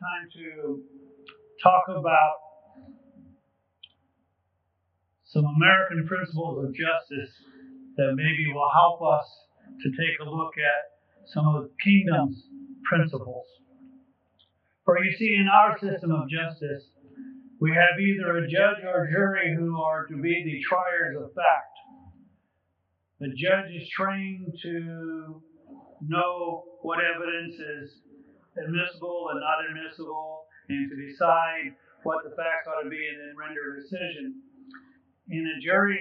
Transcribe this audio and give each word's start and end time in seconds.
time 0.00 0.32
to 0.32 0.80
talk 1.62 1.84
about 1.88 2.36
some 5.24 5.44
American 5.44 6.08
principles 6.08 6.64
of 6.64 6.72
justice 6.72 7.28
that 7.98 8.14
maybe 8.16 8.48
will 8.48 8.70
help 8.72 9.02
us 9.02 9.28
to 9.82 9.90
take 9.90 10.16
a 10.24 10.30
look 10.30 10.54
at 10.56 11.28
some 11.28 11.46
of 11.46 11.64
the 11.64 11.70
kingdom's 11.84 12.42
principles. 12.88 13.44
For 14.86 15.04
you 15.04 15.12
see, 15.18 15.36
in 15.36 15.48
our 15.52 15.78
system 15.78 16.12
of 16.12 16.30
justice, 16.30 16.88
we 17.60 17.72
have 17.72 18.00
either 18.00 18.38
a 18.38 18.48
judge 18.48 18.82
or 18.82 19.04
a 19.04 19.10
jury 19.12 19.54
who 19.54 19.82
are 19.82 20.06
to 20.06 20.16
be 20.16 20.32
the 20.32 20.64
triers 20.66 21.14
of 21.20 21.28
fact. 21.34 21.76
The 23.20 23.28
judge 23.36 23.70
is 23.76 23.86
trained 23.90 24.54
to 24.62 25.42
know 26.08 26.64
what 26.80 27.00
evidence 27.04 27.54
is 27.54 28.00
admissible 28.64 29.32
and 29.32 29.40
not 29.40 29.64
admissible, 29.64 30.46
and 30.68 30.90
to 30.90 30.96
decide 30.96 31.74
what 32.02 32.24
the 32.24 32.34
facts 32.36 32.68
ought 32.68 32.84
to 32.84 32.90
be 32.90 33.00
and 33.00 33.18
then 33.20 33.34
render 33.36 33.76
a 33.76 33.80
decision. 33.80 34.40
In 35.28 35.44
a 35.46 35.60
jury 35.60 36.00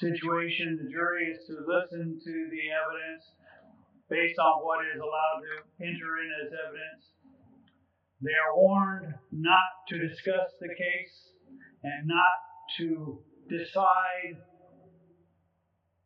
situation, 0.00 0.78
the 0.80 0.90
jury 0.90 1.28
is 1.32 1.44
to 1.46 1.60
listen 1.64 2.16
to 2.16 2.34
the 2.50 2.64
evidence 2.72 3.24
based 4.08 4.38
on 4.38 4.64
what 4.64 4.84
is 4.88 4.98
allowed 4.98 5.40
to 5.44 5.52
enter 5.84 6.10
in 6.18 6.28
as 6.44 6.50
evidence. 6.66 7.04
They 8.20 8.36
are 8.36 8.56
warned 8.56 9.14
not 9.32 9.86
to 9.88 9.96
discuss 9.96 10.52
the 10.60 10.68
case 10.68 11.16
and 11.84 12.06
not 12.06 12.36
to 12.78 13.22
decide 13.48 14.36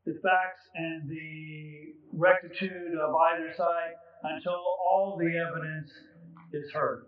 the 0.05 0.15
facts 0.21 0.65
and 0.75 1.09
the 1.09 1.97
rectitude 2.13 2.93
of 3.01 3.11
either 3.33 3.53
side 3.57 3.97
until 4.23 4.61
all 4.91 5.17
the 5.19 5.33
evidence 5.33 5.91
is 6.53 6.71
heard. 6.73 7.07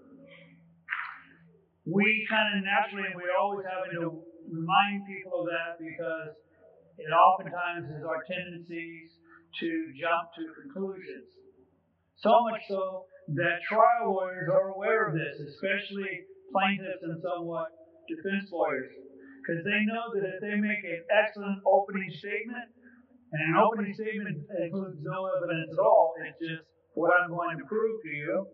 We 1.85 2.27
kind 2.29 2.59
of 2.59 2.65
naturally, 2.65 3.15
we're 3.15 3.37
always 3.39 3.65
having 3.69 4.01
to 4.01 4.19
remind 4.51 5.07
people 5.07 5.45
of 5.45 5.47
that 5.47 5.79
because 5.79 6.35
it 6.98 7.12
oftentimes 7.12 7.87
is 7.93 8.03
our 8.03 8.25
tendencies 8.25 9.13
to 9.61 9.69
jump 9.95 10.33
to 10.35 10.42
conclusions. 10.65 11.31
So 12.17 12.33
much 12.48 12.65
so 12.69 13.05
that 13.37 13.61
trial 13.69 14.17
lawyers 14.17 14.48
are 14.48 14.73
aware 14.73 15.09
of 15.09 15.15
this, 15.15 15.37
especially 15.37 16.27
plaintiffs 16.51 17.05
and 17.05 17.20
somewhat 17.20 17.70
defense 18.09 18.48
lawyers, 18.51 18.91
because 19.42 19.63
they 19.63 19.85
know 19.85 20.11
that 20.17 20.25
if 20.25 20.39
they 20.41 20.57
make 20.57 20.83
an 20.83 21.05
excellent 21.13 21.61
opening 21.67 22.11
statement, 22.19 22.73
and 23.37 23.53
an 23.53 23.61
opening 23.61 23.92
statement 23.92 24.48
includes 24.48 24.97
no 25.03 25.29
evidence 25.37 25.69
at 25.73 25.79
all, 25.79 26.15
it's 26.25 26.41
just 26.41 26.65
what 26.95 27.12
I'm 27.12 27.29
going 27.29 27.59
to 27.59 27.65
prove 27.65 28.01
to 28.03 28.09
you, 28.09 28.47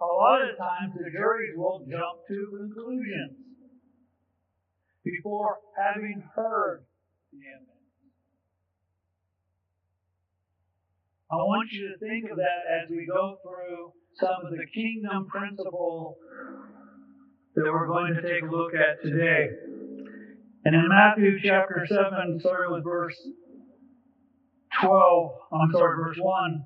a 0.00 0.04
lot 0.04 0.40
of 0.40 0.56
times 0.56 0.96
the 0.96 1.10
juries 1.12 1.52
will 1.56 1.84
jump 1.84 2.24
to 2.28 2.38
conclusions 2.56 3.36
before 5.04 5.58
having 5.76 6.24
heard 6.34 6.84
the 7.32 7.38
evidence. 7.38 7.68
I 11.30 11.36
want 11.36 11.68
you 11.72 11.92
to 11.92 11.98
think 11.98 12.30
of 12.30 12.38
that 12.38 12.64
as 12.80 12.88
we 12.88 13.06
go 13.06 13.36
through 13.42 13.92
some 14.20 14.46
of 14.46 14.52
the 14.56 14.64
kingdom 14.72 15.26
principles 15.28 16.16
that 17.54 17.64
we're 17.64 17.86
going 17.86 18.14
to 18.14 18.22
take 18.22 18.42
a 18.42 18.50
look 18.50 18.72
at 18.72 19.02
today. 19.02 19.48
And 20.64 20.74
in 20.74 20.88
Matthew 20.88 21.38
chapter 21.42 21.84
7, 21.86 22.40
starting 22.40 22.72
with 22.72 22.84
verse 22.84 23.16
12, 24.82 25.30
I'm 25.52 25.72
sorry, 25.72 25.96
verse 26.02 26.18
1, 26.18 26.64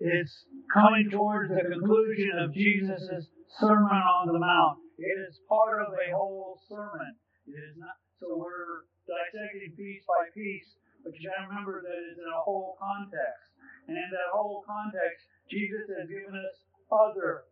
it's 0.00 0.44
coming 0.72 1.08
towards 1.10 1.48
the 1.48 1.64
conclusion 1.64 2.38
of 2.38 2.52
Jesus' 2.52 3.28
Sermon 3.58 4.04
on 4.04 4.26
the 4.28 4.38
Mount. 4.38 4.78
It 4.98 5.16
is 5.28 5.40
part 5.48 5.80
of 5.80 5.92
a 5.94 6.14
whole 6.14 6.60
sermon. 6.68 7.16
It 7.46 7.56
is 7.56 7.76
not 7.76 7.96
so 8.20 8.36
we're 8.40 8.88
dissecting 9.04 9.76
piece 9.76 10.04
by 10.08 10.32
piece, 10.32 10.76
but 11.02 11.12
you 11.16 11.28
gotta 11.28 11.48
remember 11.48 11.82
that 11.82 11.98
it's 12.08 12.20
in 12.20 12.30
a 12.30 12.40
whole 12.40 12.76
context. 12.80 13.52
And 13.88 13.96
in 13.96 14.08
that 14.12 14.32
whole 14.32 14.64
context, 14.64 15.28
Jesus 15.50 15.84
has 15.92 16.08
given 16.08 16.32
us 16.32 16.56
other 16.88 17.44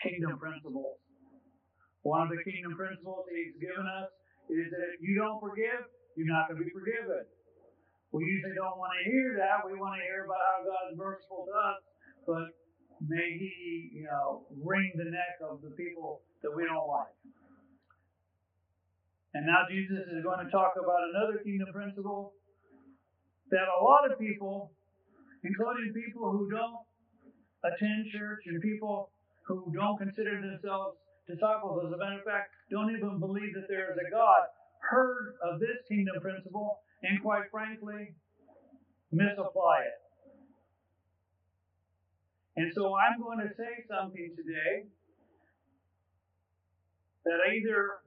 kingdom 0.00 0.40
principles. 0.40 1.00
One 2.00 2.24
of 2.24 2.30
the 2.32 2.40
kingdom 2.44 2.76
principles 2.76 3.28
he's 3.28 3.56
given 3.60 3.84
us 3.84 4.08
is 4.48 4.68
that 4.70 4.86
if 4.96 5.00
you 5.00 5.16
don't 5.16 5.40
forgive, 5.40 5.88
you're 6.16 6.30
not 6.30 6.48
going 6.48 6.60
to 6.60 6.64
be 6.64 6.70
forgiven. 6.70 7.26
We 8.12 8.22
usually 8.24 8.54
don't 8.54 8.78
want 8.78 8.94
to 8.94 9.02
hear 9.10 9.34
that. 9.42 9.66
We 9.66 9.74
want 9.74 9.98
to 9.98 10.02
hear 10.06 10.24
about 10.24 10.38
how 10.38 10.58
God's 10.62 10.94
merciful 10.94 11.48
to 11.50 11.54
us, 11.54 11.80
but 12.28 12.46
may 13.02 13.34
He, 13.34 13.90
you 13.90 14.06
know, 14.06 14.46
wring 14.62 14.94
the 14.94 15.10
neck 15.10 15.42
of 15.42 15.60
the 15.60 15.74
people 15.74 16.22
that 16.46 16.54
we 16.54 16.62
don't 16.62 16.86
like. 16.86 17.16
And 19.34 19.50
now 19.50 19.66
Jesus 19.66 20.06
is 20.14 20.22
going 20.22 20.46
to 20.46 20.50
talk 20.52 20.78
about 20.78 21.10
another 21.10 21.42
kingdom 21.42 21.74
principle 21.74 22.38
that 23.50 23.66
a 23.66 23.82
lot 23.82 24.06
of 24.06 24.14
people 24.18 24.70
including 25.44 25.92
people 25.92 26.32
who 26.32 26.48
don't 26.50 26.80
attend 27.68 28.08
church 28.10 28.40
and 28.46 28.60
people 28.60 29.12
who 29.46 29.70
don't 29.76 30.00
consider 30.00 30.40
themselves 30.40 30.96
disciples, 31.26 31.84
as 31.86 31.92
a 31.92 31.98
matter 31.98 32.18
of 32.18 32.24
fact, 32.24 32.52
don't 32.70 32.90
even 32.90 33.18
believe 33.18 33.54
that 33.54 33.68
there 33.68 33.92
is 33.92 33.98
a 33.98 34.10
God, 34.10 34.48
heard 34.80 35.34
of 35.42 35.60
this 35.60 35.80
kingdom 35.88 36.20
principle 36.20 36.80
and, 37.02 37.20
quite 37.22 37.50
frankly, 37.50 38.14
misapply 39.12 39.84
it. 39.88 40.00
And 42.56 42.72
so 42.74 42.94
I'm 42.94 43.20
going 43.20 43.38
to 43.38 43.50
say 43.56 43.82
something 43.88 44.30
today 44.36 44.86
that 47.24 47.40
either 47.50 48.04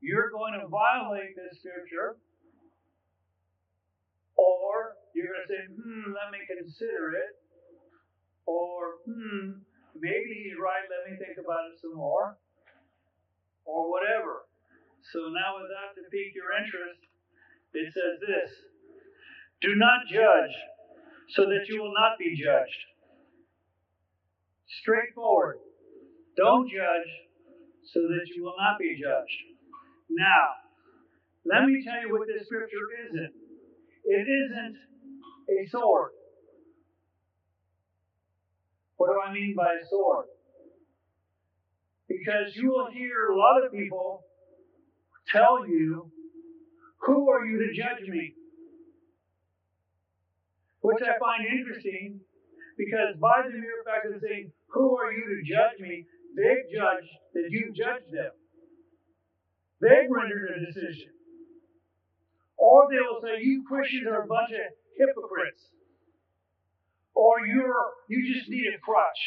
you're 0.00 0.30
going 0.30 0.54
to 0.60 0.68
violate 0.68 1.36
this 1.36 1.58
scripture 1.60 2.16
or 4.36 4.96
you're 5.14 5.28
going 5.28 5.44
to 5.46 5.50
say, 5.50 5.62
hmm, 5.70 6.12
let 6.14 6.32
me 6.32 6.40
consider 6.46 7.14
it. 7.14 7.34
Or, 8.46 9.00
hmm, 9.06 9.64
maybe 9.94 10.44
he's 10.44 10.58
right, 10.58 10.84
let 10.90 11.10
me 11.10 11.16
think 11.18 11.38
about 11.38 11.70
it 11.72 11.80
some 11.80 11.94
more. 11.94 12.36
Or 13.64 13.90
whatever. 13.90 14.44
So 15.12 15.32
now, 15.32 15.56
without 15.60 15.96
to 15.96 16.04
pique 16.10 16.34
your 16.34 16.52
interest, 16.52 17.00
it 17.72 17.92
says 17.92 18.20
this 18.20 18.50
Do 19.60 19.74
not 19.74 20.06
judge 20.08 20.54
so 21.30 21.46
that 21.46 21.68
you 21.68 21.80
will 21.80 21.92
not 21.92 22.18
be 22.18 22.36
judged. 22.36 22.80
Straightforward. 24.80 25.58
Don't 26.36 26.68
judge 26.68 27.10
so 27.92 28.00
that 28.00 28.26
you 28.34 28.44
will 28.44 28.56
not 28.58 28.78
be 28.78 28.98
judged. 29.00 29.40
Now, 30.10 30.60
let 31.44 31.64
me 31.64 31.84
tell 31.84 32.00
you 32.00 32.12
what 32.12 32.26
this 32.26 32.46
scripture 32.46 32.88
isn't. 33.06 33.32
It 34.04 34.26
isn't 34.28 34.76
a 35.48 35.68
sword. 35.70 36.12
What 39.04 39.12
do 39.12 39.20
I 39.20 39.34
mean 39.34 39.52
by 39.54 39.76
sword? 39.90 40.24
Because 42.08 42.56
you 42.56 42.70
will 42.70 42.88
hear 42.90 43.28
a 43.28 43.36
lot 43.36 43.62
of 43.62 43.70
people 43.70 44.24
tell 45.30 45.68
you, 45.68 46.10
Who 47.04 47.28
are 47.28 47.44
you 47.44 47.58
to 47.58 47.74
judge 47.76 48.08
me? 48.08 48.32
Which 50.80 51.02
I 51.02 51.18
find 51.20 51.44
interesting 51.44 52.20
because 52.78 53.20
by 53.20 53.42
the 53.44 53.52
mere 53.52 53.84
fact 53.84 54.06
of 54.08 54.22
saying, 54.22 54.52
Who 54.68 54.96
are 54.96 55.12
you 55.12 55.36
to 55.36 55.52
judge 55.52 55.80
me? 55.80 56.06
they've 56.34 56.64
judged 56.72 57.12
that 57.34 57.48
you 57.50 57.74
judged 57.76 58.08
them. 58.08 58.32
They've 59.82 60.08
rendered 60.08 60.48
a 60.48 60.64
decision. 60.64 61.12
Or 62.56 62.88
they 62.88 63.04
will 63.04 63.20
say, 63.20 63.44
You 63.44 63.64
Christians 63.68 64.06
are 64.08 64.22
a 64.22 64.26
bunch 64.26 64.52
of 64.52 64.64
hypocrites. 64.96 65.68
Or 67.14 67.46
you're 67.46 67.94
you 68.08 68.34
just 68.34 68.48
need 68.48 68.66
a 68.74 68.78
crutch. 68.78 69.22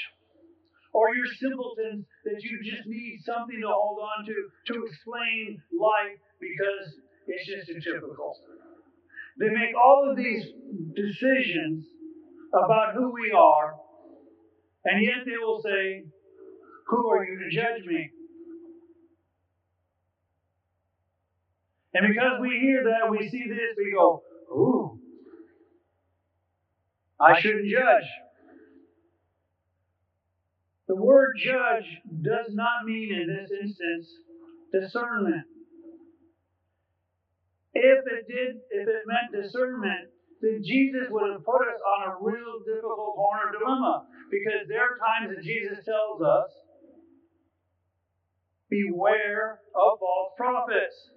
Or 0.94 1.14
you're 1.14 1.28
simpletons 1.40 2.06
that 2.26 2.42
you 2.42 2.60
just 2.64 2.88
need 2.88 3.20
something 3.26 3.60
to 3.62 3.68
hold 3.68 4.00
on 4.00 4.26
to 4.26 4.74
to 4.74 4.86
explain 4.86 5.62
life 5.72 6.20
because 6.40 7.00
it's 7.28 7.46
just 7.48 7.68
too 7.68 7.80
typical. 7.80 8.36
They 9.40 9.50
make 9.50 9.76
all 9.76 10.10
of 10.10 10.18
these 10.18 10.46
decisions 10.96 11.86
about 12.54 12.96
who 12.96 13.14
we 13.14 13.32
are, 13.32 13.76
and 14.86 15.04
yet 15.04 15.26
they 15.26 15.38
will 15.38 15.62
say, 15.62 16.06
Who 16.88 17.10
are 17.12 17.24
you 17.24 17.38
to 17.40 17.50
judge 17.56 17.86
me? 17.86 18.10
And 21.94 22.08
because 22.14 22.40
we 22.42 22.50
hear 22.62 22.84
that, 22.84 23.10
we 23.10 23.30
see 23.30 23.46
this, 23.48 23.76
we 23.78 23.94
go, 23.96 24.22
Ooh, 24.52 24.97
I 27.20 27.40
shouldn't 27.40 27.70
judge. 27.70 28.10
The 30.88 30.96
word 30.96 31.34
judge 31.44 31.86
does 32.22 32.54
not 32.54 32.86
mean 32.86 33.12
in 33.12 33.28
this 33.28 33.52
instance 33.52 34.08
discernment. 34.72 35.46
If 37.74 38.00
it 38.06 38.28
did, 38.28 38.56
if 38.72 38.88
it 38.88 39.04
meant 39.06 39.44
discernment, 39.44 40.10
then 40.42 40.62
Jesus 40.64 41.08
would 41.10 41.32
have 41.32 41.46
put 41.46 41.68
us 41.68 41.82
on 41.82 42.10
a 42.10 42.16
real 42.22 42.60
difficult 42.66 43.16
corner 43.16 43.52
dilemma. 43.52 44.08
Because 44.32 44.68
there 44.68 44.82
are 44.82 44.98
times 44.98 45.36
that 45.36 45.44
Jesus 45.44 45.84
tells 45.86 46.22
us, 46.22 46.50
beware 48.70 49.60
of 49.76 50.00
false 50.00 50.34
prophets. 50.38 51.12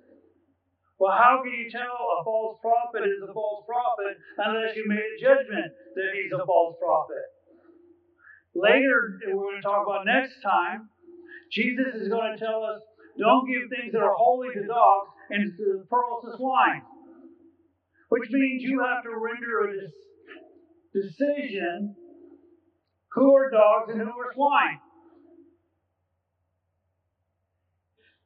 Well, 1.00 1.16
how 1.16 1.40
can 1.40 1.56
you 1.56 1.70
tell 1.72 1.96
a 2.20 2.22
false 2.22 2.60
prophet 2.60 3.08
is 3.08 3.24
a 3.24 3.32
false 3.32 3.64
prophet 3.64 4.20
unless 4.36 4.76
you 4.76 4.84
made 4.86 5.00
a 5.00 5.16
judgment 5.16 5.72
that 5.96 6.12
he's 6.12 6.30
a 6.30 6.44
false 6.44 6.76
prophet? 6.76 7.24
Later, 8.54 9.16
we're 9.32 9.48
going 9.48 9.56
to 9.56 9.64
talk 9.64 9.86
about 9.88 10.04
next 10.04 10.44
time, 10.44 10.90
Jesus 11.50 11.96
is 11.96 12.08
going 12.12 12.36
to 12.36 12.38
tell 12.38 12.62
us 12.68 12.84
don't 13.18 13.48
give 13.48 13.72
things 13.72 13.92
that 13.92 14.04
are 14.04 14.12
holy 14.14 14.52
to 14.52 14.66
dogs 14.66 15.08
and 15.30 15.56
pearls 15.88 16.20
to 16.28 16.36
swine. 16.36 16.84
Which 18.10 18.28
means 18.30 18.62
you 18.62 18.84
have 18.84 19.02
to 19.04 19.16
render 19.16 19.72
a 19.72 19.88
decision 20.92 21.96
who 23.12 23.34
are 23.36 23.50
dogs 23.50 23.90
and 23.90 24.02
who 24.02 24.12
are 24.20 24.32
swine. 24.34 24.78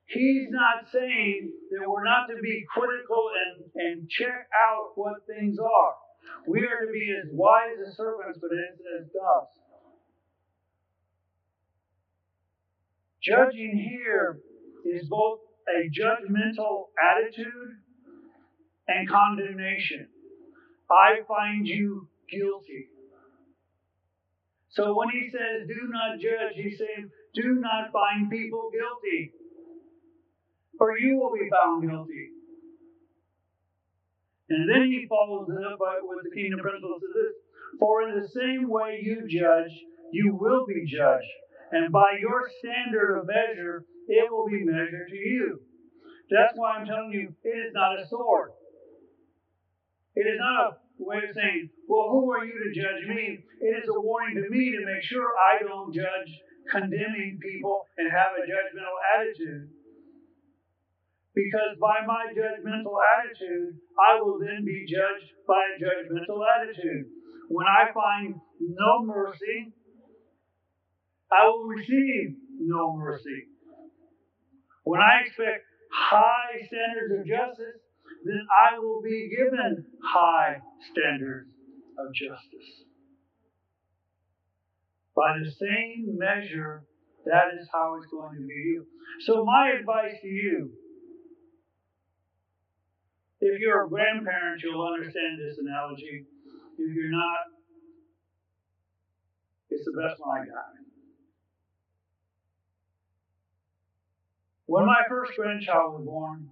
He's 0.07 0.49
not 0.51 0.91
saying 0.93 1.53
that 1.71 1.89
we're 1.89 2.05
not 2.05 2.27
to 2.29 2.41
be 2.43 2.65
critical 2.73 3.31
and, 3.35 3.71
and 3.75 4.11
check 4.11 4.49
out 4.53 4.93
what 4.97 5.27
things 5.27 5.59
are. 5.59 5.95
We 6.47 6.61
are 6.61 6.87
to 6.87 6.93
be 6.93 7.15
as 7.23 7.31
wise 7.33 7.77
as 7.87 7.97
serpents, 7.97 8.39
but 8.41 8.51
as, 8.53 8.79
as 9.01 9.07
doves. 9.13 9.51
Judging 13.23 13.79
here 13.79 14.41
is 14.85 15.09
both 15.09 15.41
a 15.67 15.89
judgmental 15.89 16.89
attitude 17.01 17.81
and 18.87 19.09
condemnation. 19.09 20.09
I 20.91 21.25
find 21.27 21.67
you 21.67 22.09
guilty. 22.31 22.89
So 24.69 24.95
when 24.97 25.09
he 25.09 25.31
says, 25.31 25.67
do 25.67 25.89
not 25.89 26.19
judge, 26.21 26.57
he's 26.57 26.79
saying, 26.79 27.09
do 27.35 27.61
not 27.61 27.93
find 27.93 28.29
people 28.31 28.71
guilty, 28.71 29.33
for 30.79 30.99
you 30.99 31.19
will 31.19 31.33
be 31.33 31.49
found 31.51 31.89
guilty. 31.89 32.31
And 34.51 34.69
then 34.69 34.85
he 34.87 35.07
follows 35.09 35.49
it 35.49 35.65
up 35.65 35.79
with 35.81 36.25
the 36.25 36.35
kingdom 36.35 36.61
principles 36.61 37.03
of 37.03 37.15
this. 37.15 37.35
For 37.81 38.09
in 38.09 38.21
the 38.21 38.29
same 38.29 38.69
way 38.69 39.01
you 39.03 39.27
judge, 39.27 39.73
you 40.13 40.37
will 40.37 40.67
be 40.67 40.87
judged. 40.87 41.33
And 41.73 41.91
by 41.91 42.19
your 42.21 42.49
standard 42.61 43.19
of 43.19 43.27
measure, 43.27 43.85
it 44.07 44.31
will 44.31 44.47
be 44.47 44.65
measured 44.65 45.09
to 45.09 45.17
you. 45.17 45.61
That's 46.31 46.53
why 46.55 46.77
I'm 46.77 46.87
telling 46.87 47.13
you, 47.13 47.35
it 47.43 47.49
is 47.49 47.73
not 47.73 47.99
a 47.99 48.07
sword. 48.07 48.53
It 50.15 50.29
is 50.29 50.39
not 50.39 50.71
a 50.71 50.77
way 50.99 51.19
of 51.29 51.35
saying, 51.35 51.71
well, 51.89 52.11
who 52.11 52.31
are 52.31 52.45
you 52.45 52.53
to 52.53 52.81
judge 52.81 53.09
me? 53.09 53.41
It 53.61 53.83
is 53.83 53.89
a 53.89 54.01
warning 54.01 54.37
to 54.37 54.49
me 54.49 54.71
to 54.71 54.87
make 54.87 55.03
sure 55.03 55.27
I 55.35 55.63
don't 55.63 55.93
judge 55.93 56.31
condemning 56.71 57.39
people 57.43 57.87
and 57.99 58.11
have 58.11 58.39
a 58.39 58.47
judgmental 58.47 58.99
attitude. 59.19 59.69
Because 61.35 61.75
by 61.81 62.07
my 62.07 62.31
judgmental 62.31 62.95
attitude, 63.19 63.75
I 63.99 64.23
will 64.23 64.39
then 64.39 64.65
be 64.65 64.87
judged 64.87 65.35
by 65.49 65.59
a 65.59 65.83
judgmental 65.83 66.39
attitude. 66.47 67.07
When 67.49 67.67
I 67.67 67.91
find 67.93 68.37
no 68.61 69.05
mercy, 69.05 69.75
I 71.33 71.49
will 71.49 71.65
receive 71.67 72.37
no 72.61 72.97
mercy. 72.97 73.49
When 74.85 75.01
I 75.01 75.27
expect 75.27 75.65
high 75.93 76.63
standards 76.67 77.19
of 77.19 77.27
justice, 77.27 77.83
then 78.25 78.47
I 78.49 78.79
will 78.79 79.03
be 79.03 79.29
given 79.37 79.85
high 80.05 80.59
standards 80.93 81.51
of 81.99 82.15
justice. 82.15 82.87
By 85.17 85.39
the 85.43 85.51
same 85.51 86.17
measure, 86.17 86.85
that 87.25 87.55
is 87.59 87.69
how 87.73 87.97
it's 87.99 88.11
going 88.11 88.37
to 88.37 88.47
be 88.47 88.55
you. 88.55 88.87
So, 89.27 89.45
my 89.45 89.73
advice 89.79 90.21
to 90.23 90.29
you 90.29 90.73
if 93.45 93.61
you're 93.61 93.85
a 93.85 93.89
grandparent, 93.89 94.63
you'll 94.63 94.83
understand 94.83 95.39
this 95.39 95.59
analogy. 95.59 96.25
If 96.79 96.97
you're 96.97 97.11
not, 97.11 97.53
it's 99.69 99.85
the 99.85 99.93
best 99.93 100.19
one 100.19 100.41
I 100.41 100.45
got. 100.47 100.73
When 104.65 104.87
my 104.87 105.03
first 105.11 105.33
grandchild 105.37 105.93
was 105.93 106.07
born, 106.07 106.49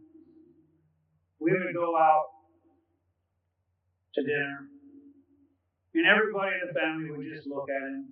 we 1.40 1.52
would 1.52 1.74
go 1.74 1.96
out 1.96 2.26
to 4.14 4.22
dinner, 4.22 4.68
and 5.94 6.06
everybody 6.06 6.52
in 6.60 6.68
the 6.68 6.74
family 6.78 7.10
would 7.10 7.26
just 7.34 7.48
look 7.48 7.70
at 7.72 7.82
him. 7.82 8.04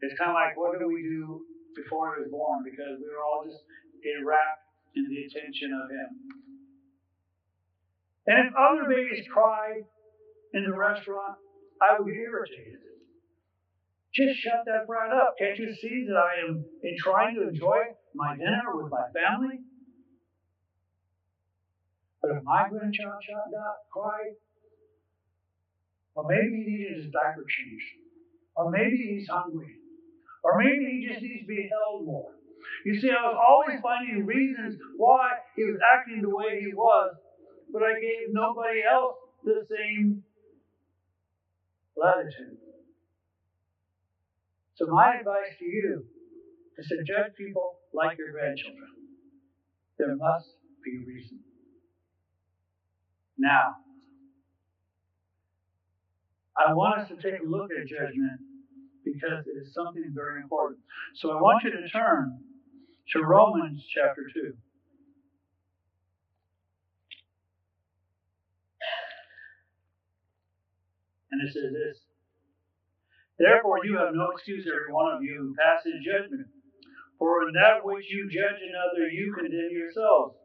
It's 0.00 0.16
kind 0.16 0.30
of 0.30 0.34
like, 0.34 0.56
what 0.56 0.78
did 0.78 0.86
we 0.88 1.02
do 1.02 1.44
before 1.76 2.16
he 2.16 2.22
was 2.24 2.30
born? 2.32 2.64
Because 2.64 2.96
we 2.96 3.12
were 3.12 3.20
all 3.20 3.44
just 3.44 3.60
enwrapped 4.00 4.64
in 4.96 5.04
the 5.04 5.28
attention 5.28 5.76
of 5.76 5.90
him. 5.92 6.39
And 8.26 8.48
if 8.48 8.54
other 8.54 8.88
babies 8.88 9.26
cried 9.32 9.82
in 10.54 10.64
the 10.64 10.76
restaurant, 10.76 11.36
I 11.80 11.98
would 11.98 12.06
be 12.06 12.12
irritated. 12.12 12.80
Just 14.14 14.40
shut 14.40 14.66
that 14.66 14.86
brat 14.86 15.12
up. 15.12 15.34
Can't 15.38 15.58
you 15.58 15.72
see 15.80 16.06
that 16.08 16.16
I 16.16 16.48
am 16.48 16.64
in 16.82 16.96
trying 16.98 17.34
to 17.36 17.48
enjoy 17.48 17.94
my 18.14 18.36
dinner 18.36 18.74
with 18.74 18.90
my 18.90 19.06
family? 19.14 19.60
But 22.20 22.32
if 22.36 22.42
my 22.42 22.68
grandchild 22.68 23.22
shut 23.24 23.54
up, 23.56 23.86
cried, 23.92 24.36
or 26.14 26.26
maybe 26.28 26.56
he 26.56 26.70
needed 26.70 27.04
his 27.04 27.12
diaper 27.12 27.46
changed, 27.48 27.86
or 28.56 28.70
maybe 28.70 28.96
he's 28.96 29.28
hungry, 29.30 29.76
or 30.42 30.58
maybe 30.58 30.84
he 30.84 31.08
just 31.08 31.22
needs 31.22 31.42
to 31.42 31.46
be 31.46 31.70
held 31.70 32.04
more. 32.04 32.32
You 32.84 33.00
see, 33.00 33.08
I 33.08 33.24
was 33.24 33.38
always 33.40 33.80
finding 33.80 34.26
reasons 34.26 34.76
why 34.96 35.30
he 35.56 35.64
was 35.64 35.80
acting 35.96 36.20
the 36.20 36.34
way 36.34 36.60
he 36.60 36.74
was, 36.74 37.14
but 37.72 37.82
I 37.82 37.94
gave 38.00 38.32
nobody 38.32 38.80
else 38.82 39.16
the 39.44 39.66
same 39.70 40.22
latitude. 41.96 42.58
So, 44.74 44.86
my 44.86 45.16
advice 45.18 45.58
to 45.58 45.64
you 45.64 46.04
is 46.78 46.86
to 46.88 46.96
judge 47.04 47.34
people 47.36 47.76
like 47.92 48.18
your 48.18 48.32
grandchildren. 48.32 48.88
There 49.98 50.16
must 50.16 50.48
be 50.84 51.02
a 51.02 51.06
reason. 51.06 51.40
Now, 53.36 53.76
I 56.56 56.72
want 56.72 57.00
us 57.00 57.08
to 57.08 57.16
take 57.16 57.40
a 57.40 57.44
look 57.44 57.70
at 57.70 57.86
judgment 57.86 58.40
because 59.04 59.46
it 59.46 59.58
is 59.60 59.72
something 59.74 60.12
very 60.14 60.42
important. 60.42 60.80
So 61.16 61.30
I 61.30 61.40
want 61.40 61.64
you 61.64 61.70
to 61.70 61.88
turn 61.88 62.38
to 63.12 63.22
Romans 63.22 63.82
chapter 63.94 64.22
2. 64.32 64.52
And 71.30 71.40
it 71.46 71.52
says 71.52 71.72
this 71.72 71.98
Therefore, 73.38 73.80
you 73.84 73.96
have 73.96 74.14
no 74.14 74.30
excuse, 74.30 74.66
every 74.68 74.92
one 74.92 75.12
of 75.16 75.22
you 75.22 75.36
who 75.38 75.56
passes 75.56 76.04
judgment. 76.04 76.48
For 77.18 77.48
in 77.48 77.54
that 77.54 77.84
which 77.84 78.04
you 78.08 78.28
judge 78.28 78.60
another, 78.60 79.08
you 79.08 79.32
condemn 79.32 79.72
yourselves. 79.72 80.36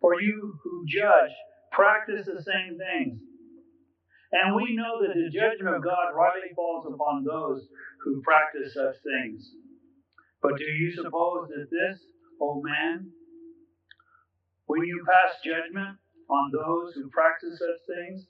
For 0.00 0.20
you 0.20 0.58
who 0.62 0.84
judge 0.88 1.32
practice 1.72 2.26
the 2.26 2.42
same 2.42 2.76
things. 2.76 3.20
And 4.32 4.56
we 4.56 4.76
know 4.76 5.00
that 5.00 5.14
the 5.14 5.30
judgment 5.32 5.76
of 5.76 5.84
God 5.84 6.12
rightly 6.12 6.52
falls 6.54 6.84
upon 6.84 7.24
those 7.24 7.68
who 8.04 8.20
practice 8.22 8.74
such 8.74 8.96
things. 9.00 9.48
But 10.42 10.58
do 10.58 10.64
you 10.64 10.92
suppose 10.92 11.48
that 11.48 11.70
this, 11.70 12.00
O 12.40 12.60
man, 12.60 13.12
when 14.66 14.82
you 14.82 15.04
pass 15.06 15.40
judgment 15.44 15.96
on 16.28 16.50
those 16.52 16.94
who 16.94 17.08
practice 17.10 17.58
such 17.58 17.80
things 17.86 18.26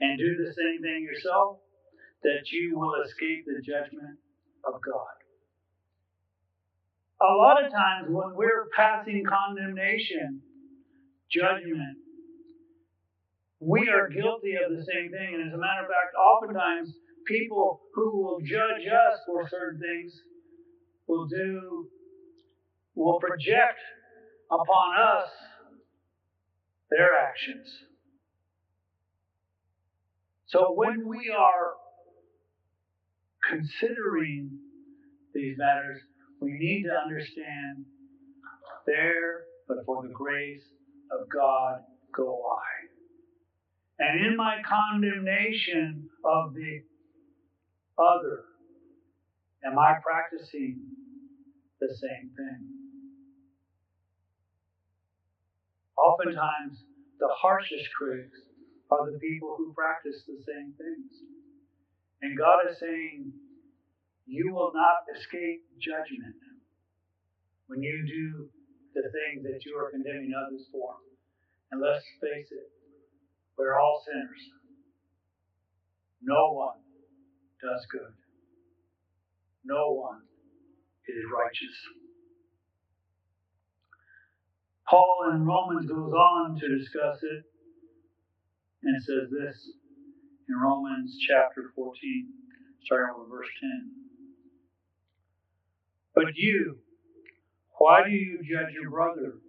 and 0.00 0.18
do 0.18 0.36
the 0.36 0.52
same 0.52 0.82
thing 0.82 1.02
yourself, 1.02 1.58
that 2.22 2.50
you 2.50 2.78
will 2.78 3.02
escape 3.04 3.44
the 3.46 3.60
judgment 3.62 4.18
of 4.64 4.80
God. 4.82 5.16
A 7.22 7.32
lot 7.32 7.64
of 7.64 7.72
times 7.72 8.08
when 8.10 8.34
we're 8.34 8.68
passing 8.76 9.24
condemnation, 9.24 10.42
judgment, 11.30 11.98
we 13.58 13.88
are 13.88 14.08
guilty 14.08 14.54
of 14.54 14.76
the 14.76 14.84
same 14.84 15.10
thing. 15.10 15.34
And 15.34 15.48
as 15.48 15.54
a 15.54 15.58
matter 15.58 15.82
of 15.82 15.88
fact, 15.88 16.14
oftentimes 16.14 16.92
people 17.26 17.80
who 17.94 18.22
will 18.22 18.40
judge 18.40 18.86
us 18.86 19.18
for 19.26 19.48
certain 19.48 19.80
things 19.80 20.12
will 21.06 21.26
do, 21.26 21.88
will 22.94 23.18
project 23.18 23.80
upon 24.50 24.98
us 24.98 25.28
their 26.90 27.18
actions. 27.18 27.66
So 30.56 30.72
when 30.72 31.06
we 31.06 31.30
are 31.36 31.74
considering 33.46 34.58
these 35.34 35.54
matters, 35.58 36.00
we 36.40 36.52
need 36.52 36.84
to 36.84 36.96
understand 36.96 37.84
there, 38.86 39.42
but 39.68 39.84
for 39.84 40.02
the 40.02 40.14
grace 40.14 40.64
of 41.12 41.28
God 41.28 41.80
go 42.16 42.40
I. 42.56 44.02
And 44.02 44.24
in 44.24 44.36
my 44.38 44.56
condemnation 44.66 46.08
of 46.24 46.54
the 46.54 46.80
other, 47.98 48.44
am 49.62 49.78
I 49.78 49.96
practicing 50.02 50.80
the 51.80 51.88
same 51.88 52.30
thing? 52.34 52.66
Oftentimes, 55.98 56.78
the 57.20 57.28
harshest 57.42 57.90
critics 57.98 58.45
are 58.90 59.10
the 59.10 59.18
people 59.18 59.54
who 59.58 59.72
practice 59.74 60.22
the 60.26 60.38
same 60.46 60.74
things. 60.78 61.12
And 62.22 62.38
God 62.38 62.70
is 62.70 62.78
saying, 62.78 63.32
You 64.26 64.54
will 64.54 64.72
not 64.74 65.06
escape 65.16 65.62
judgment 65.80 66.36
when 67.66 67.82
you 67.82 68.04
do 68.06 68.48
the 68.94 69.02
things 69.10 69.44
that 69.44 69.64
you 69.66 69.76
are 69.76 69.90
condemning 69.90 70.32
others 70.34 70.66
for. 70.72 70.94
And 71.72 71.80
let's 71.82 72.04
face 72.20 72.48
it, 72.50 72.70
we're 73.58 73.78
all 73.78 74.02
sinners. 74.06 74.42
No 76.22 76.52
one 76.52 76.78
does 77.62 77.86
good. 77.90 78.14
No 79.64 79.92
one 79.92 80.22
is 81.08 81.24
righteous. 81.34 81.76
Paul 84.88 85.32
in 85.32 85.44
Romans 85.44 85.86
goes 85.90 86.12
on 86.12 86.58
to 86.60 86.78
discuss 86.78 87.18
it 87.22 87.44
and 88.86 88.94
it 88.94 89.02
says 89.02 89.28
this 89.34 89.68
in 90.48 90.54
Romans 90.54 91.18
chapter 91.26 91.72
14, 91.74 91.90
starting 92.84 93.18
with 93.18 93.28
verse 93.28 93.50
10. 93.60 93.90
But 96.14 96.36
you, 96.36 96.78
why 97.78 98.04
do 98.04 98.10
you 98.10 98.38
judge 98.46 98.72
your 98.72 98.90
brother? 98.90 99.42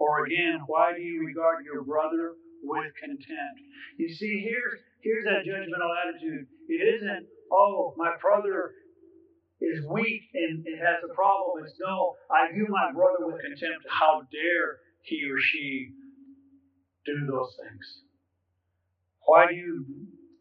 Or 0.00 0.24
again, 0.24 0.60
why 0.66 0.92
do 0.96 1.02
you 1.02 1.26
regard 1.26 1.66
your 1.66 1.84
brother 1.84 2.32
with 2.62 2.90
contempt? 2.98 3.60
You 3.98 4.08
see, 4.08 4.40
here's, 4.40 4.80
here's 5.02 5.24
that 5.24 5.44
judgmental 5.44 5.92
attitude. 5.92 6.46
It 6.68 6.96
isn't, 6.96 7.26
oh, 7.52 7.92
my 7.98 8.12
brother 8.22 8.72
is 9.60 9.84
weak 9.84 10.22
and 10.32 10.66
it 10.66 10.78
has 10.78 11.04
a 11.04 11.12
problem. 11.12 11.62
It's 11.64 11.74
no, 11.78 12.16
I 12.30 12.50
view 12.52 12.66
my 12.70 12.90
brother 12.92 13.26
with 13.26 13.42
contempt. 13.42 13.84
How 13.90 14.22
dare 14.32 14.78
he 15.02 15.28
or 15.30 15.38
she 15.38 15.92
do 17.04 17.26
those 17.26 17.54
things? 17.60 18.07
Why 19.28 19.46
do 19.46 19.54
you 19.54 19.84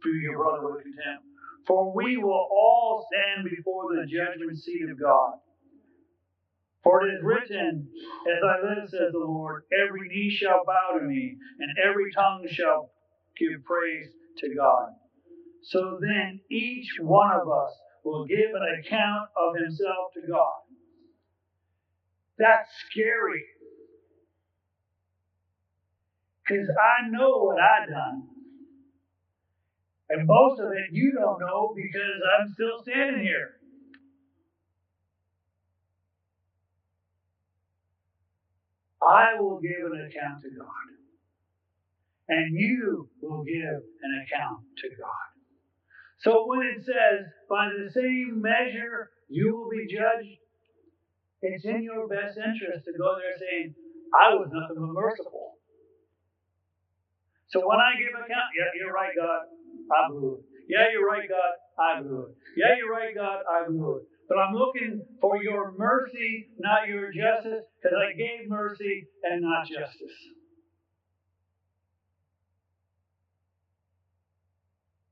view 0.01 0.13
your 0.13 0.37
brother 0.37 0.65
with 0.73 0.83
contempt? 0.83 1.25
For 1.67 1.93
we 1.93 2.15
will 2.15 2.47
all 2.49 3.05
stand 3.11 3.49
before 3.49 3.93
the 3.93 4.07
judgment 4.07 4.57
seat 4.57 4.89
of 4.89 4.97
God. 4.97 5.33
For 6.83 7.05
it 7.05 7.15
is 7.15 7.21
written, 7.21 7.89
As 8.31 8.43
I 8.45 8.65
live, 8.65 8.89
says 8.89 9.11
the 9.11 9.19
Lord, 9.19 9.63
every 9.73 10.07
knee 10.07 10.31
shall 10.31 10.63
bow 10.65 10.97
to 10.97 11.05
me, 11.05 11.35
and 11.59 11.71
every 11.85 12.13
tongue 12.13 12.47
shall 12.49 12.91
give 13.37 13.61
praise 13.65 14.07
to 14.37 14.55
God. 14.55 14.91
So 15.63 15.99
then 15.99 16.39
each 16.49 16.87
one 17.01 17.31
of 17.31 17.49
us 17.49 17.73
will 18.05 18.25
give 18.25 18.51
an 18.55 18.81
account 18.85 19.29
of 19.35 19.57
himself 19.61 20.13
to 20.13 20.31
God. 20.31 20.61
That's 22.39 22.69
scary. 22.89 23.43
Because 26.47 26.69
I 26.69 27.09
know 27.09 27.39
what 27.43 27.57
I've 27.59 27.89
done. 27.89 28.36
And 30.09 30.25
most 30.25 30.59
of 30.59 30.71
it 30.71 30.91
you 30.91 31.11
don't 31.13 31.39
know 31.39 31.73
because 31.75 32.21
I'm 32.39 32.53
still 32.53 32.81
standing 32.83 33.23
here. 33.23 33.57
I 39.01 39.39
will 39.39 39.59
give 39.59 39.91
an 39.91 40.09
account 40.09 40.41
to 40.43 40.49
God. 40.57 40.85
And 42.29 42.55
you 42.57 43.09
will 43.21 43.43
give 43.43 43.83
an 44.03 44.25
account 44.25 44.63
to 44.79 44.89
God. 44.89 45.27
So 46.19 46.45
when 46.47 46.63
it 46.63 46.83
says, 46.83 47.27
by 47.49 47.69
the 47.69 47.89
same 47.91 48.41
measure 48.41 49.11
you 49.29 49.55
will 49.55 49.69
be 49.69 49.87
judged, 49.87 50.39
it's 51.41 51.65
in 51.65 51.83
your 51.83 52.07
best 52.07 52.37
interest 52.37 52.85
to 52.85 52.93
go 52.97 53.15
there 53.15 53.37
saying, 53.37 53.75
I 54.15 54.33
was 54.33 54.49
nothing 54.51 54.81
but 54.81 54.93
merciful. 54.93 55.55
So 57.47 57.61
when 57.61 57.79
I 57.79 57.95
give 57.95 58.11
account, 58.11 58.51
yeah, 58.57 58.71
you're 58.75 58.91
right, 58.93 59.13
God, 59.15 59.47
I 59.91 60.09
blew 60.09 60.35
it. 60.35 60.41
Yeah, 60.69 60.85
you're 60.91 61.07
right, 61.07 61.27
God, 61.27 61.55
I 61.79 62.01
blew 62.01 62.27
it. 62.27 62.35
Yeah, 62.57 62.75
you're 62.77 62.91
right, 62.91 63.15
God, 63.15 63.39
I 63.49 63.67
blew 63.67 63.97
it. 63.97 64.03
But 64.27 64.37
I'm 64.39 64.53
looking 64.53 65.05
for 65.21 65.41
your 65.41 65.71
mercy, 65.77 66.49
not 66.59 66.87
your 66.87 67.11
justice, 67.13 67.63
because 67.81 67.95
I 67.95 68.11
gave 68.17 68.49
mercy 68.49 69.07
and 69.23 69.41
not 69.41 69.67
justice. 69.67 70.17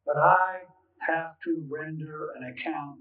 But 0.05 0.17
I 0.17 0.67
have 1.07 1.39
to 1.45 1.63
render 1.69 2.29
an 2.35 2.43
account 2.43 2.99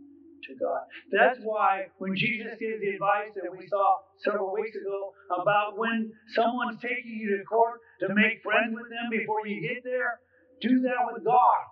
to 0.48 0.54
God. 0.54 0.84
That's 1.10 1.40
why 1.42 1.88
when 1.98 2.14
Jesus 2.16 2.56
gave 2.60 2.80
the 2.80 2.94
advice 2.94 3.32
that 3.34 3.50
we 3.50 3.66
saw 3.66 3.96
several 4.22 4.52
weeks 4.52 4.76
ago 4.76 5.12
about 5.40 5.78
when 5.78 6.12
someone's 6.34 6.80
taking 6.80 7.16
you 7.16 7.38
to 7.38 7.44
court 7.44 7.80
to 8.00 8.14
make 8.14 8.42
friends 8.42 8.72
with 8.72 8.88
them 8.88 9.08
before 9.10 9.46
you 9.46 9.60
get 9.60 9.82
there, 9.84 10.20
do 10.60 10.80
that 10.80 11.12
with 11.12 11.24
God. 11.24 11.62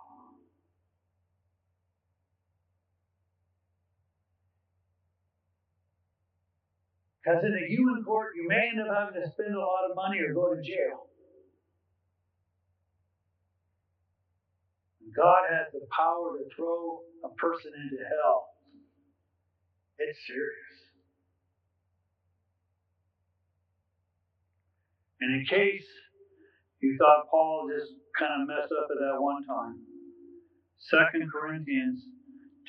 Because 7.23 7.43
in 7.43 7.53
a 7.53 7.67
human 7.69 8.03
court, 8.03 8.33
you 8.35 8.47
may 8.47 8.69
end 8.71 8.81
up 8.81 8.93
having 8.93 9.21
to 9.21 9.31
spend 9.31 9.55
a 9.55 9.59
lot 9.59 9.89
of 9.89 9.95
money 9.95 10.19
or 10.19 10.33
go 10.33 10.53
to 10.53 10.61
jail. 10.61 11.07
God 15.15 15.43
has 15.49 15.67
the 15.71 15.85
power 15.95 16.37
to 16.37 16.43
throw 16.55 16.99
a 17.23 17.29
person 17.35 17.71
into 17.75 18.03
hell. 18.03 18.47
It's 19.99 20.19
serious. 20.27 20.73
And 25.21 25.39
in 25.39 25.45
case 25.45 25.85
you 26.83 26.97
thought 26.99 27.31
Paul 27.31 27.71
just 27.71 27.93
kind 28.19 28.43
of 28.43 28.47
messed 28.47 28.71
up 28.75 28.91
at 28.91 28.99
that 28.99 29.21
one 29.21 29.43
time, 29.47 29.79
Second 30.77 31.31
Corinthians 31.31 32.03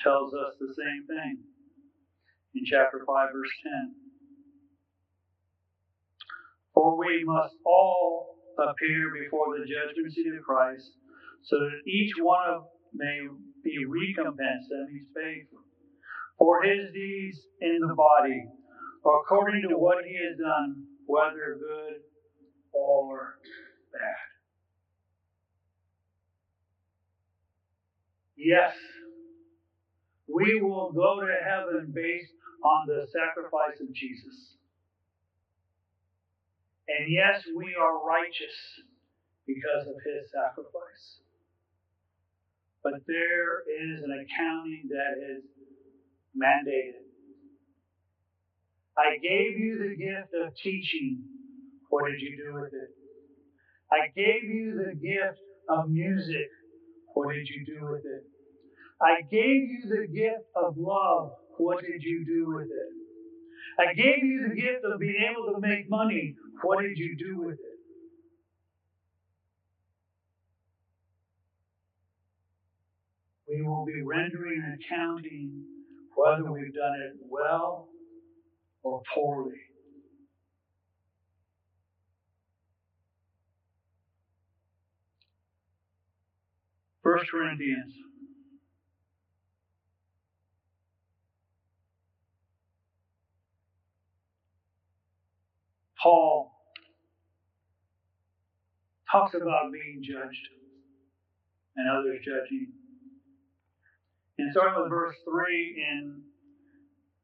tells 0.02 0.32
us 0.32 0.54
the 0.58 0.72
same 0.72 1.06
thing 1.06 1.38
in 2.54 2.62
chapter 2.64 3.02
5, 3.04 3.28
verse 3.32 3.50
10. 3.62 3.94
For 6.74 6.96
we 6.96 7.24
must 7.26 7.54
all 7.66 8.38
appear 8.58 9.10
before 9.10 9.58
the 9.58 9.66
judgment 9.66 10.12
seat 10.12 10.30
of 10.30 10.44
Christ, 10.44 10.94
so 11.42 11.58
that 11.58 11.82
each 11.86 12.14
one 12.18 12.48
of 12.48 12.64
may 12.94 13.26
be 13.62 13.84
recompensed, 13.84 14.70
that 14.70 14.86
means 14.90 15.08
paid 15.14 15.46
for 16.38 16.62
his 16.62 16.92
deeds 16.92 17.38
in 17.60 17.78
the 17.80 17.94
body, 17.94 18.46
according 19.04 19.62
to 19.68 19.76
what 19.76 20.04
he 20.04 20.14
has 20.14 20.38
done, 20.38 20.86
whether 21.06 21.58
good 21.58 22.00
or 22.72 23.38
bad. 23.94 24.16
Yes, 28.36 28.74
we 30.28 30.60
will 30.60 30.92
go 30.92 31.20
to 31.20 31.34
heaven 31.44 31.92
based 31.94 32.32
on 32.64 32.86
the 32.86 33.06
sacrifice 33.12 33.80
of 33.80 33.92
Jesus. 33.94 34.56
And 36.88 37.12
yes, 37.12 37.42
we 37.56 37.74
are 37.80 38.04
righteous 38.04 38.56
because 39.46 39.86
of 39.86 39.94
his 40.04 40.30
sacrifice. 40.32 41.20
But 42.82 42.94
there 43.06 43.60
is 43.64 44.02
an 44.02 44.12
accounting 44.12 44.90
that 44.90 45.16
is 45.16 45.44
mandated. 46.36 47.04
I 48.98 49.16
gave 49.18 49.58
you 49.58 49.78
the 49.78 49.96
gift 49.96 50.34
of 50.34 50.54
teaching. 50.56 51.24
What 51.88 52.10
did 52.10 52.20
you 52.20 52.36
do 52.36 52.54
with 52.60 52.72
it? 52.74 53.03
I 53.94 54.08
gave 54.08 54.42
you 54.42 54.84
the 54.84 54.94
gift 54.94 55.38
of 55.68 55.88
music. 55.88 56.48
What 57.14 57.32
did 57.32 57.48
you 57.48 57.64
do 57.64 57.86
with 57.86 58.04
it? 58.04 58.24
I 59.00 59.22
gave 59.30 59.68
you 59.70 59.82
the 59.88 60.08
gift 60.08 60.46
of 60.56 60.76
love. 60.76 61.32
What 61.58 61.80
did 61.80 62.02
you 62.02 62.24
do 62.26 62.54
with 62.56 62.66
it? 62.66 62.92
I 63.78 63.94
gave 63.94 64.24
you 64.24 64.48
the 64.48 64.54
gift 64.54 64.84
of 64.84 64.98
being 64.98 65.22
able 65.30 65.54
to 65.54 65.60
make 65.60 65.88
money. 65.88 66.34
What 66.62 66.82
did 66.82 66.98
you 66.98 67.16
do 67.16 67.38
with 67.38 67.54
it? 67.54 67.78
We 73.48 73.62
will 73.62 73.84
be 73.84 74.02
rendering 74.02 74.62
an 74.64 74.78
accounting 74.80 75.64
whether 76.16 76.50
we've 76.50 76.74
done 76.74 77.00
it 77.00 77.16
well 77.28 77.88
or 78.82 79.02
poorly. 79.14 79.60
First 87.04 87.30
Corinthians 87.30 87.94
Paul 96.02 96.52
talks 99.10 99.34
about 99.34 99.72
being 99.72 100.02
judged. 100.02 100.48
and 101.76 101.88
others 101.90 102.20
judging. 102.24 102.72
And 104.38 104.50
starting 104.52 104.80
with 104.82 104.90
verse 104.90 105.16
3 105.24 105.86
in 105.90 106.22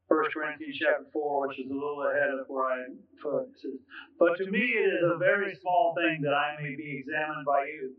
1 0.08 0.24
Corinthians 0.34 0.76
chapter 0.78 1.06
4, 1.12 1.48
which 1.48 1.58
is 1.58 1.70
a 1.70 1.74
little 1.74 2.04
ahead 2.10 2.30
of 2.30 2.46
where 2.48 2.66
I 2.66 2.84
put, 3.22 3.50
it 3.50 3.60
says, 3.62 3.78
But 4.18 4.36
to 4.38 4.50
me 4.50 4.60
it 4.60 4.94
is 4.94 5.04
a 5.04 5.18
very 5.18 5.56
small 5.60 5.94
thing 5.96 6.20
that 6.22 6.34
I 6.34 6.56
may 6.62 6.76
be 6.76 6.98
examined 6.98 7.46
by 7.46 7.66
you, 7.66 7.94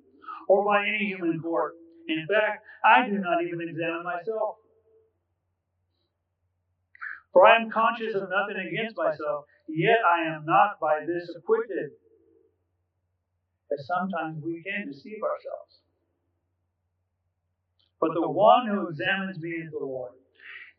or 0.48 0.66
by 0.66 0.88
any 0.88 1.06
human 1.06 1.40
court. 1.42 1.74
In 2.08 2.28
fact, 2.28 2.64
I 2.84 3.08
do 3.08 3.18
not 3.18 3.44
even 3.44 3.68
examine 3.68 4.04
myself. 4.04 4.58
For 7.34 7.48
I 7.48 7.56
am 7.56 7.72
conscious 7.72 8.14
of 8.16 8.30
nothing 8.30 8.60
against 8.60 8.98
myself, 8.98 9.46
yet 9.68 10.00
I 10.04 10.28
am 10.28 10.46
not 10.46 10.80
by 10.82 11.06
this 11.06 11.32
acquitted. 11.36 11.92
As 13.72 13.88
sometimes 13.88 14.44
we 14.44 14.62
can 14.64 14.92
deceive 14.92 15.24
ourselves. 15.24 15.80
But 18.02 18.14
the 18.14 18.30
one 18.30 18.68
who 18.68 18.90
examines 18.90 19.40
me 19.40 19.52
is 19.52 19.72
the 19.72 19.86
Lord. 19.86 20.12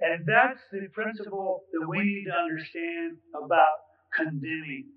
And 0.01 0.27
that's 0.27 0.61
the 0.73 0.89
principle 0.93 1.63
that 1.73 1.87
we 1.89 1.99
need 2.03 2.25
to 2.27 2.35
understand 2.35 3.19
about 3.33 3.87
condemning. 4.13 4.91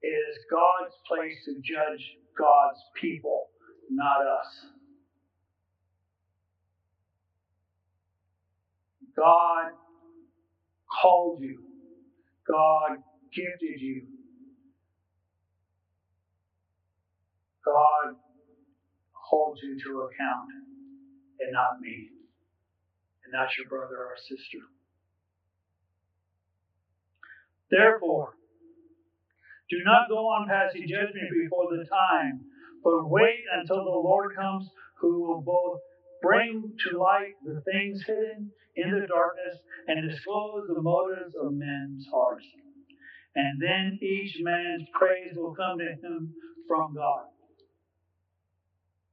It 0.00 0.08
is 0.08 0.38
God's 0.50 0.96
place 1.06 1.44
to 1.44 1.60
judge 1.60 2.16
God's 2.38 2.80
people, 3.00 3.48
not 3.90 4.20
us. 4.20 4.66
God 9.16 9.72
called 11.02 11.40
you. 11.40 11.62
God 12.46 12.98
gifted 13.34 13.80
you. 13.80 14.06
God 17.64 18.16
holds 19.12 19.60
you 19.62 19.78
to 19.84 20.00
account 20.02 20.48
and 21.40 21.52
not 21.52 21.80
me, 21.80 22.10
and 23.24 23.32
not 23.32 23.48
your 23.56 23.68
brother 23.68 23.96
or 23.96 24.16
sister. 24.18 24.58
Therefore, 27.70 28.36
do 29.70 29.76
not 29.84 30.08
go 30.08 30.26
on 30.28 30.48
passing 30.48 30.86
judgment 30.86 31.30
before 31.42 31.66
the 31.70 31.84
time, 31.88 32.40
but 32.82 33.08
wait 33.08 33.40
until 33.52 33.84
the 33.84 33.90
Lord 33.90 34.36
comes, 34.36 34.68
who 35.00 35.22
will 35.22 35.42
both 35.42 35.80
bring 36.22 36.72
to 36.88 36.98
light 36.98 37.34
the 37.44 37.60
things 37.62 38.02
hidden 38.06 38.50
in 38.76 38.90
the 38.90 39.06
darkness 39.06 39.58
and 39.88 40.08
disclose 40.08 40.66
the 40.68 40.80
motives 40.80 41.34
of 41.40 41.52
men's 41.52 42.06
hearts. 42.12 42.44
And 43.36 43.60
then 43.60 43.98
each 44.00 44.36
man's 44.40 44.88
praise 44.92 45.34
will 45.36 45.54
come 45.54 45.78
to 45.78 45.84
him 45.84 46.32
from 46.68 46.94
God. 46.94 47.26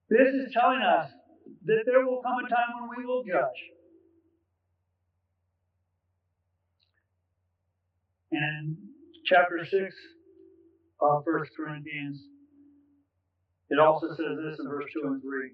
This 0.10 0.34
is 0.34 0.54
telling 0.54 0.82
us 0.82 1.10
that 1.66 1.84
there 1.86 2.06
will 2.06 2.22
come 2.22 2.46
a 2.46 2.50
time 2.50 2.82
when 2.82 2.90
we 2.98 3.06
will 3.06 3.24
judge. 3.24 3.60
And 8.32 8.78
chapter 9.26 9.66
6 9.66 9.96
of 11.02 11.24
1 11.26 11.46
Corinthians, 11.58 12.24
it 13.70 13.80
also 13.80 14.08
says 14.10 14.38
this 14.44 14.60
in 14.60 14.68
verse 14.68 14.86
2 14.94 15.08
and 15.08 15.22
3. 15.22 15.52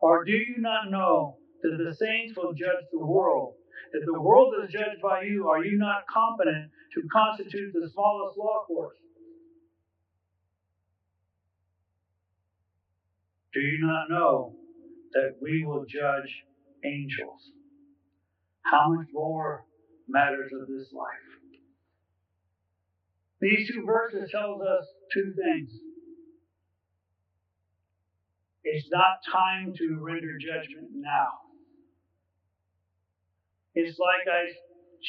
Or 0.00 0.24
do 0.24 0.32
you 0.32 0.56
not 0.58 0.90
know 0.90 1.36
that 1.62 1.76
the 1.78 1.94
saints 1.94 2.36
will 2.36 2.52
judge 2.52 2.84
the 2.92 3.04
world? 3.04 3.54
If 3.92 4.04
the 4.04 4.20
world 4.20 4.54
is 4.62 4.72
judged 4.72 5.02
by 5.02 5.22
you, 5.22 5.48
are 5.48 5.64
you 5.64 5.78
not 5.78 6.06
competent 6.12 6.70
to 6.94 7.02
constitute 7.12 7.72
the 7.72 7.88
smallest 7.92 8.38
law 8.38 8.64
courts? 8.66 8.98
Do 13.52 13.60
you 13.60 13.78
not 13.80 14.10
know 14.10 14.54
that 15.12 15.36
we 15.40 15.64
will 15.64 15.84
judge 15.86 16.44
angels? 16.84 17.52
How 18.62 18.92
much 18.92 19.06
more 19.12 19.64
matters 20.08 20.52
of 20.52 20.66
this 20.68 20.92
life? 20.92 21.25
These 23.46 23.70
two 23.70 23.86
verses 23.86 24.28
tells 24.32 24.60
us 24.60 24.84
two 25.14 25.32
things. 25.38 25.70
It's 28.64 28.88
not 28.90 29.22
time 29.30 29.72
to 29.78 30.02
render 30.02 30.34
judgment 30.34 30.90
now. 30.98 31.30
It's 33.76 33.96
like 34.00 34.26
I 34.26 34.50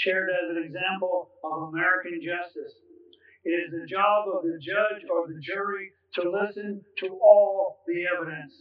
shared 0.06 0.30
as 0.30 0.56
an 0.56 0.62
example 0.64 1.32
of 1.44 1.74
American 1.74 2.22
justice. 2.22 2.78
It 3.44 3.58
is 3.58 3.72
the 3.74 3.88
job 3.90 4.30
of 4.30 4.44
the 4.44 4.60
judge 4.62 5.02
or 5.10 5.26
the 5.26 5.42
jury 5.42 5.90
to 6.22 6.30
listen 6.30 6.86
to 7.00 7.08
all 7.18 7.82
the 7.88 8.06
evidence. 8.06 8.54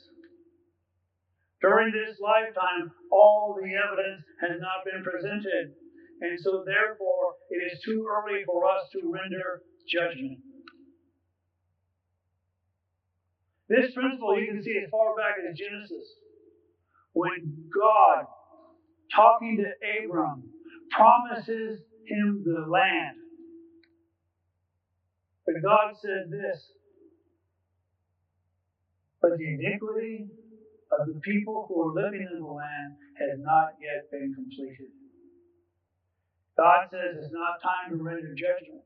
During 1.61 1.93
this 1.93 2.17
lifetime, 2.17 2.93
all 3.13 3.55
the 3.61 3.69
evidence 3.77 4.25
has 4.41 4.57
not 4.57 4.89
been 4.89 5.05
presented, 5.05 5.75
and 6.21 6.39
so 6.41 6.65
therefore 6.67 7.35
it 7.51 7.73
is 7.73 7.81
too 7.85 8.07
early 8.09 8.43
for 8.45 8.65
us 8.67 8.89
to 8.93 9.01
render 9.05 9.63
judgment. 9.89 10.39
This 13.69 13.93
principle 13.95 14.39
you 14.39 14.47
can 14.47 14.63
see 14.63 14.81
as 14.83 14.91
far 14.91 15.15
back 15.17 15.37
as 15.39 15.59
Genesis, 15.59 16.07
when 17.13 17.69
God, 17.75 18.27
talking 19.15 19.59
to 19.59 20.05
Abram, 20.05 20.45
promises 20.91 21.81
him 22.07 22.45
the 22.45 22.71
land. 22.71 23.17
But 25.45 25.63
God 25.63 25.95
said 26.01 26.31
this 26.31 26.71
but 29.21 29.39
the 29.39 29.55
iniquity 29.55 30.29
of 30.93 31.07
the 31.07 31.21
people 31.21 31.67
who 31.69 31.83
are 31.83 31.95
living 31.95 32.27
in 32.31 32.39
the 32.39 32.47
land 32.47 32.95
has 33.19 33.39
not 33.39 33.75
yet 33.81 34.11
been 34.11 34.33
completed. 34.35 34.93
God 36.57 36.89
says 36.91 37.21
it's 37.21 37.33
not 37.33 37.61
time 37.61 37.97
to 37.97 38.03
render 38.03 38.33
judgment, 38.33 38.81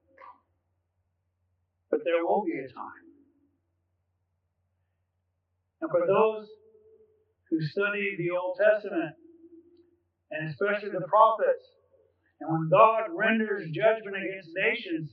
but 1.90 2.00
there 2.04 2.26
will 2.26 2.44
be 2.44 2.58
a 2.58 2.66
time. 2.66 3.06
And 5.80 5.90
for 5.90 6.06
those 6.06 6.46
who 7.48 7.62
study 7.62 8.16
the 8.18 8.34
Old 8.36 8.58
Testament, 8.58 9.14
and 10.30 10.50
especially 10.50 10.90
the 10.90 11.06
prophets, 11.06 11.64
and 12.40 12.50
when 12.50 12.68
God 12.68 13.14
renders 13.14 13.70
judgment 13.70 14.16
against 14.16 14.50
nations, 14.54 15.10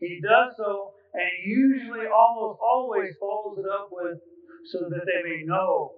he 0.00 0.20
does 0.20 0.52
so 0.56 0.92
and 1.14 1.30
usually 1.46 2.06
almost 2.12 2.60
always 2.60 3.16
follows 3.18 3.56
it 3.58 3.64
up 3.72 3.88
with 3.90 4.18
so 4.70 4.80
that 4.90 5.06
they 5.06 5.22
may 5.24 5.44
know 5.44 5.94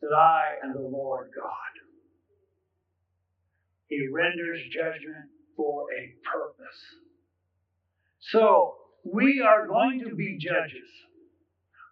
that 0.00 0.14
I 0.14 0.62
am 0.64 0.74
the 0.74 0.88
Lord 0.88 1.30
God. 1.34 1.72
He 3.88 4.06
renders 4.12 4.60
judgment 4.70 5.26
for 5.60 5.84
a 5.92 6.14
purpose. 6.24 6.80
So, 8.32 8.76
we 9.04 9.42
are 9.46 9.66
going 9.66 10.02
to 10.08 10.14
be 10.14 10.38
judges. 10.40 10.88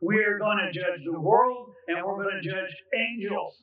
We 0.01 0.25
are 0.25 0.39
going 0.39 0.57
to 0.59 0.73
judge 0.73 1.05
the 1.05 1.21
world 1.21 1.75
and 1.87 1.99
we're 2.03 2.23
going 2.25 2.41
to 2.43 2.49
judge 2.49 2.75
angels. 2.95 3.55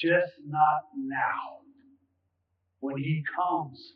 Just 0.00 0.32
not 0.44 0.82
now. 0.96 1.62
When 2.80 2.98
He 2.98 3.22
comes, 3.36 3.92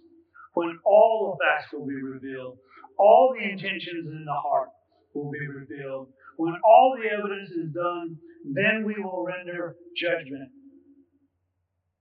when 0.54 0.78
all 0.84 1.36
the 1.36 1.44
facts 1.44 1.72
will 1.72 1.86
be 1.86 2.00
revealed, 2.00 2.58
all 2.98 3.34
the 3.36 3.50
intentions 3.50 4.06
in 4.06 4.24
the 4.24 4.40
heart 4.48 4.68
will 5.12 5.30
be 5.32 5.44
revealed, 5.48 6.08
when 6.36 6.54
all 6.64 6.96
the 6.96 7.08
evidence 7.10 7.50
is 7.50 7.72
done, 7.74 8.16
then 8.44 8.84
we 8.84 8.94
will 9.02 9.24
render 9.24 9.74
judgment. 9.96 10.50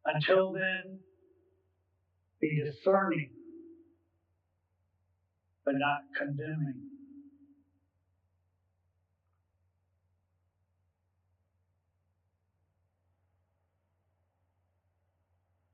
Until 0.06 0.54
then, 0.54 1.00
be 2.40 2.62
discerning, 2.64 3.30
but 5.66 5.76
not 5.78 6.02
condemning. 6.18 6.82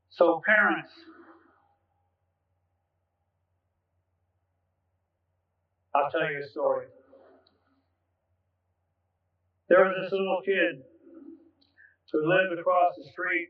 So, 0.09 0.41
parents, 0.45 0.91
I'll 5.93 6.09
tell 6.09 6.31
you 6.31 6.41
a 6.43 6.47
story. 6.47 6.87
There 9.67 9.83
was 9.83 9.95
this 10.01 10.11
little 10.11 10.41
kid 10.45 10.83
who 12.11 12.29
lived 12.29 12.57
across 12.59 12.95
the 12.95 13.03
street 13.11 13.49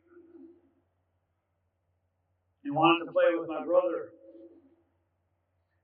and 2.66 2.74
wanted 2.74 3.06
to 3.06 3.14
play 3.14 3.38
with 3.38 3.48
my 3.48 3.64
brother. 3.64 4.10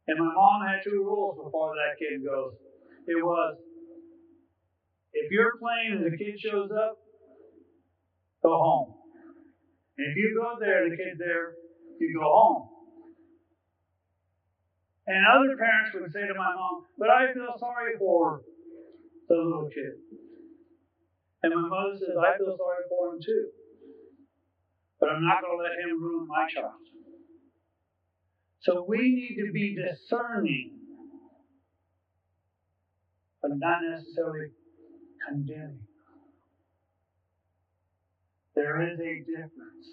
And 0.08 0.18
my 0.18 0.34
mom 0.34 0.66
had 0.66 0.82
two 0.84 1.06
rules 1.06 1.38
before 1.38 1.78
that 1.78 1.96
kid 2.02 2.26
goes. 2.26 2.58
It 3.08 3.22
was, 3.22 3.58
if 5.14 5.32
you're 5.32 5.58
playing 5.62 6.02
and 6.02 6.12
the 6.12 6.18
kid 6.18 6.40
shows 6.42 6.70
up, 6.74 6.98
go 8.42 8.58
home. 8.58 8.94
And 9.98 10.10
if 10.10 10.18
you 10.18 10.34
go 10.42 10.58
there 10.60 10.84
and 10.84 10.92
the 10.92 10.98
kid's 10.98 11.20
there, 11.20 11.54
you 12.00 12.18
go 12.18 12.26
home. 12.26 12.70
And 15.06 15.22
other 15.22 15.56
parents 15.58 15.94
would 15.94 16.12
say 16.12 16.26
to 16.26 16.34
my 16.34 16.54
mom, 16.56 16.86
but 16.98 17.10
I 17.10 17.34
feel 17.34 17.54
sorry 17.60 17.94
for 18.00 18.42
the 19.30 19.36
little 19.36 19.70
kid. 19.70 20.02
And 21.44 21.54
my 21.54 21.68
mother 21.70 21.98
says, 21.98 22.18
I 22.18 22.38
feel 22.38 22.58
sorry 22.58 22.86
for 22.90 23.14
him 23.14 23.20
too. 23.22 23.50
But 25.02 25.10
I'm 25.10 25.26
not 25.26 25.42
going 25.42 25.58
to 25.58 25.64
let 25.64 25.74
him 25.84 26.02
ruin 26.02 26.28
my 26.28 26.48
child. 26.48 26.74
So 28.62 28.86
we 28.88 29.00
need 29.00 29.44
to 29.44 29.52
be 29.52 29.76
discerning, 29.76 30.74
but 33.42 33.52
not 33.56 33.80
necessarily 33.82 34.52
condemning. 35.28 35.80
There 38.54 38.82
is 38.92 39.00
a 39.00 39.20
difference. 39.26 39.88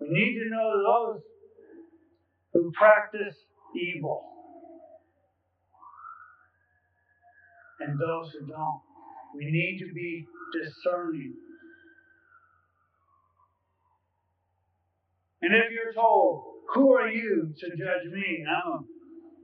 We 0.00 0.08
need 0.10 0.38
to 0.40 0.50
know 0.50 0.82
those 0.84 1.22
who 2.52 2.70
practice 2.72 3.36
evil 3.74 4.28
and 7.80 7.98
those 7.98 8.32
who 8.32 8.46
don't. 8.46 8.80
We 9.34 9.46
need 9.46 9.78
to 9.78 9.92
be 9.94 10.26
discerning. 10.54 11.34
And 15.42 15.54
if 15.54 15.70
you're 15.72 15.92
told, 15.92 16.44
who 16.74 16.94
are 16.94 17.08
you 17.08 17.52
to 17.58 17.68
judge 17.70 18.10
me? 18.10 18.44
I'm 18.48 18.72
a, 18.72 18.78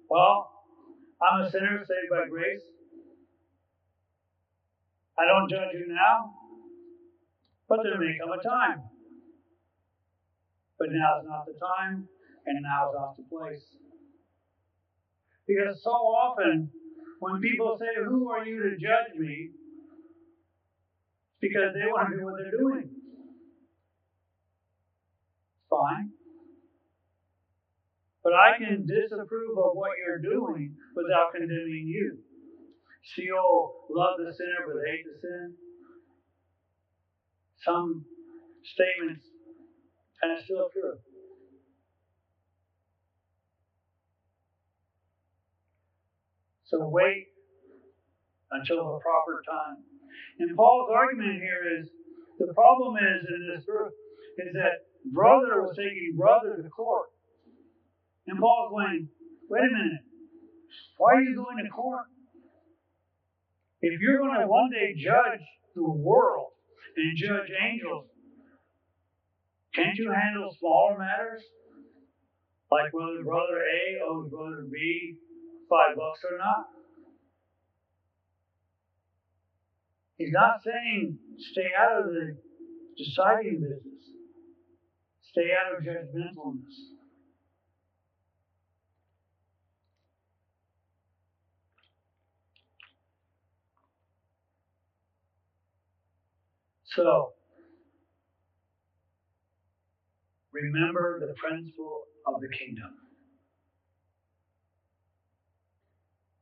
well, 0.08 0.50
I'm 1.20 1.42
a 1.42 1.50
sinner 1.50 1.78
saved 1.78 2.10
by 2.10 2.28
grace. 2.28 2.62
I 5.18 5.26
don't 5.26 5.50
judge 5.50 5.74
you 5.74 5.86
now, 5.88 6.32
but 7.68 7.80
there 7.82 7.98
may 7.98 8.16
come 8.18 8.32
a 8.32 8.42
time. 8.42 8.82
But 10.78 10.88
now 10.92 11.20
is 11.20 11.26
not 11.28 11.44
the 11.44 11.52
time, 11.52 12.08
and 12.46 12.62
now 12.62 12.88
is 12.88 12.94
not 12.94 13.16
the 13.18 13.24
place. 13.24 13.66
Because 15.46 15.82
so 15.82 15.90
often, 15.90 16.70
when 17.18 17.42
people 17.42 17.76
say, 17.78 18.02
Who 18.02 18.30
are 18.30 18.46
you 18.46 18.62
to 18.62 18.70
judge 18.76 19.18
me? 19.18 19.50
Because 21.40 21.72
they 21.74 21.86
want 21.86 22.10
to 22.10 22.18
do 22.18 22.24
what 22.24 22.34
they're 22.38 22.58
doing. 22.58 22.90
Fine. 25.70 26.10
But 28.22 28.34
I 28.34 28.58
can 28.58 28.86
disapprove 28.86 29.56
of 29.58 29.72
what 29.74 29.92
you're 29.96 30.20
doing 30.20 30.76
without 30.94 31.32
condemning 31.32 31.86
you. 31.88 32.18
See, 33.14 33.28
oh, 33.34 33.86
love 33.90 34.18
the 34.18 34.32
sinner 34.32 34.66
but 34.66 34.84
hate 34.86 35.04
the 35.06 35.18
sin. 35.20 35.54
Some 37.64 38.04
statements 38.64 39.24
of 40.22 40.44
still 40.44 40.68
true. 40.72 40.98
So 46.66 46.88
wait 46.88 47.28
until 48.52 48.76
the 48.94 49.00
proper 49.00 49.42
time. 49.48 49.89
And 50.38 50.56
Paul's 50.56 50.90
argument 50.94 51.40
here 51.40 51.80
is 51.80 51.88
the 52.38 52.52
problem 52.54 52.96
is 52.96 53.20
in 53.28 53.54
this 53.54 53.64
group 53.64 53.92
is 54.38 54.52
that 54.54 54.88
brother 55.12 55.62
was 55.62 55.76
taking 55.76 56.16
brother 56.16 56.60
to 56.62 56.68
court. 56.70 57.10
And 58.26 58.38
Paul's 58.38 58.70
going, 58.70 59.08
wait 59.48 59.60
a 59.60 59.72
minute, 59.72 60.04
why 60.96 61.14
are 61.14 61.22
you 61.22 61.36
going 61.36 61.62
to 61.64 61.70
court? 61.70 62.06
If 63.82 64.00
you're 64.00 64.18
going 64.18 64.40
to 64.40 64.46
one 64.46 64.70
day 64.70 64.94
judge 64.96 65.44
the 65.74 65.82
world 65.82 66.52
and 66.96 67.16
judge 67.16 67.50
angels, 67.50 68.06
can't 69.74 69.96
you 69.96 70.10
handle 70.10 70.54
smaller 70.58 70.98
matters? 70.98 71.42
Like 72.70 72.92
whether 72.92 73.24
brother 73.24 73.58
A 73.58 74.04
owes 74.04 74.30
brother 74.30 74.66
B 74.70 75.16
five 75.68 75.96
bucks 75.96 76.20
or 76.30 76.38
not? 76.38 76.66
He's 80.20 80.32
not 80.32 80.60
saying 80.62 81.16
stay 81.38 81.68
out 81.80 82.02
of 82.02 82.12
the 82.12 82.36
deciding 82.98 83.62
business. 83.62 84.04
Stay 85.30 85.48
out 85.56 85.78
of 85.78 85.82
judgmentalness. 85.82 86.76
So, 96.84 97.30
remember 100.52 101.18
the 101.20 101.32
principle 101.42 102.02
of 102.26 102.42
the 102.42 102.48
kingdom. 102.58 102.92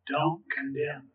Don't 0.08 0.42
condemn. 0.52 1.10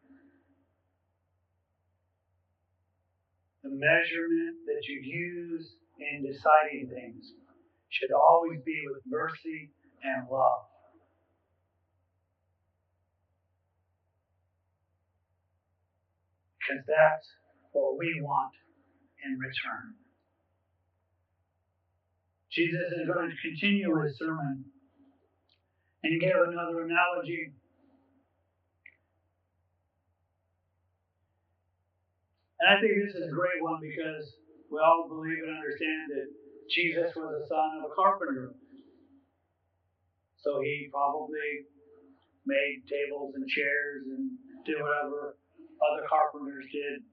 The 3.64 3.72
measurement 3.72 4.68
that 4.68 4.84
you 4.88 5.00
use 5.00 5.76
in 5.98 6.22
deciding 6.22 6.92
things 6.92 7.32
should 7.90 8.12
always 8.12 8.60
be 8.66 8.76
with 8.92 9.04
mercy 9.08 9.72
and 10.04 10.28
love. 10.30 10.68
Because 16.60 16.84
that's 16.88 17.28
what 17.72 17.98
we 17.98 18.20
want 18.22 18.52
in 19.24 19.40
return. 19.40 19.96
Jesus 22.52 22.92
is 23.00 23.08
going 23.08 23.32
to 23.32 23.36
continue 23.42 23.90
his 24.04 24.18
sermon 24.18 24.66
and 26.04 26.22
give 26.22 26.36
another 26.36 26.86
analogy. 26.86 27.54
And 32.64 32.72
I 32.72 32.80
think 32.80 32.96
this 32.96 33.12
is 33.12 33.28
a 33.28 33.36
great 33.36 33.60
one 33.60 33.84
because 33.84 34.40
we 34.72 34.80
all 34.80 35.12
believe 35.12 35.44
and 35.44 35.52
understand 35.52 36.16
that 36.16 36.32
Jesus 36.72 37.12
was 37.12 37.44
the 37.44 37.44
son 37.52 37.84
of 37.84 37.92
a 37.92 37.94
carpenter. 37.94 38.56
So 40.40 40.64
he 40.64 40.88
probably 40.88 41.68
made 42.48 42.88
tables 42.88 43.36
and 43.36 43.44
chairs 43.52 44.08
and 44.08 44.40
did 44.64 44.80
whatever 44.80 45.36
other 45.84 46.08
carpenters 46.08 46.64
did. 46.72 47.04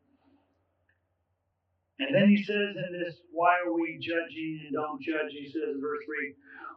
And 1.98 2.14
then 2.14 2.30
he 2.30 2.38
says 2.46 2.78
in 2.78 2.94
this, 3.02 3.18
why 3.34 3.58
are 3.66 3.74
we 3.74 3.98
judging 3.98 4.70
and 4.70 4.78
don't 4.78 5.02
judge? 5.02 5.34
He 5.34 5.50
says 5.50 5.74
in 5.74 5.82
verse 5.82 6.06
3, 6.06 6.34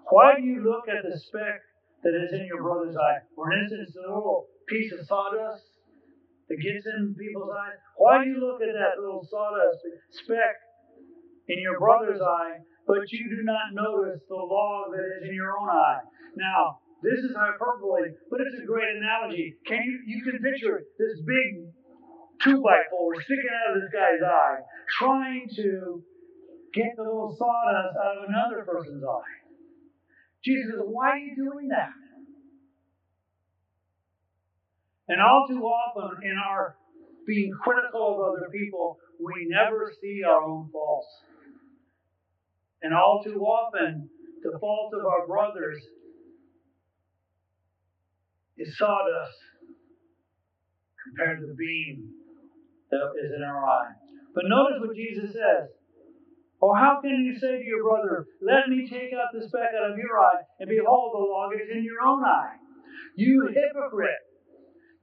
why 0.09 0.33
do 0.35 0.41
you 0.41 0.65
look 0.65 0.89
at 0.89 1.05
the 1.05 1.13
speck 1.13 1.61
that 2.01 2.17
is 2.17 2.33
in 2.33 2.49
your 2.49 2.61
brother's 2.65 2.97
eye? 2.97 3.21
For 3.37 3.53
instance, 3.53 3.93
the 3.93 4.01
little 4.01 4.49
piece 4.67 4.91
of 4.91 5.05
sawdust 5.05 5.72
that 6.53 6.61
gets 6.61 6.85
in 6.85 7.15
people's 7.17 7.49
eyes. 7.49 7.81
Why 7.97 8.23
do 8.23 8.29
you 8.29 8.37
look 8.37 8.61
at 8.61 8.69
that 8.77 9.01
little 9.01 9.25
sawdust 9.25 9.81
speck 10.13 10.53
in 11.49 11.57
your 11.61 11.79
brother's 11.79 12.21
eye, 12.21 12.61
but 12.85 13.09
you 13.09 13.25
do 13.25 13.41
not 13.41 13.73
notice 13.73 14.21
the 14.29 14.37
log 14.37 14.93
that 14.93 15.05
is 15.17 15.29
in 15.29 15.33
your 15.33 15.57
own 15.57 15.69
eye? 15.69 16.05
Now, 16.37 16.77
this 17.01 17.19
is 17.25 17.33
hyperbole, 17.35 18.13
but 18.29 18.39
it's 18.41 18.61
a 18.61 18.65
great 18.65 18.95
analogy. 18.95 19.57
Can 19.65 19.81
you 19.81 19.97
you 20.05 20.23
can 20.23 20.39
picture 20.39 20.85
this 20.99 21.19
big 21.25 21.73
two 22.41 22.61
by 22.61 22.85
four 22.89 23.15
sticking 23.21 23.49
out 23.49 23.75
of 23.75 23.81
this 23.81 23.91
guy's 23.91 24.21
eye, 24.21 24.61
trying 24.99 25.49
to 25.57 26.03
get 26.73 26.93
the 26.95 27.03
little 27.03 27.35
sawdust 27.37 27.97
out 27.97 28.17
of 28.17 28.29
another 28.29 28.63
person's 28.65 29.03
eye. 29.03 29.35
Jesus 30.43 30.75
Why 30.77 31.09
are 31.11 31.17
you 31.17 31.35
doing 31.35 31.67
that? 31.69 31.93
And 35.07 35.21
all 35.21 35.45
too 35.47 35.61
often 35.61 36.23
in 36.23 36.37
our 36.37 36.77
being 37.27 37.51
critical 37.61 38.15
of 38.15 38.37
other 38.37 38.49
people, 38.51 38.97
we 39.19 39.47
never 39.49 39.91
see 40.01 40.21
our 40.23 40.41
own 40.41 40.69
faults. 40.71 41.07
And 42.81 42.93
all 42.93 43.21
too 43.23 43.39
often, 43.39 44.09
the 44.43 44.57
fault 44.59 44.93
of 44.93 45.05
our 45.05 45.25
brothers 45.27 45.81
is 48.57 48.77
sawdust 48.77 49.37
compared 51.03 51.39
to 51.39 51.47
the 51.47 51.55
beam 51.55 52.11
that 52.91 53.11
is 53.23 53.31
in 53.35 53.43
our 53.43 53.65
eye. 53.65 53.91
But 54.35 54.45
notice 54.47 54.79
what 54.79 54.95
Jesus 54.95 55.31
says. 55.31 55.69
Or 56.59 56.77
how 56.77 56.99
can 57.01 57.11
you 57.27 57.37
say 57.37 57.59
to 57.59 57.63
your 57.63 57.83
brother, 57.83 58.25
Let 58.41 58.69
me 58.69 58.87
take 58.87 59.11
out 59.11 59.35
the 59.35 59.45
speck 59.47 59.75
out 59.75 59.91
of 59.91 59.97
your 59.97 60.17
eye, 60.17 60.47
and 60.59 60.69
behold, 60.69 61.11
the 61.13 61.19
log 61.19 61.51
is 61.55 61.67
in 61.69 61.83
your 61.83 61.99
own 62.01 62.23
eye? 62.23 62.55
You 63.15 63.51
hypocrite. 63.51 64.22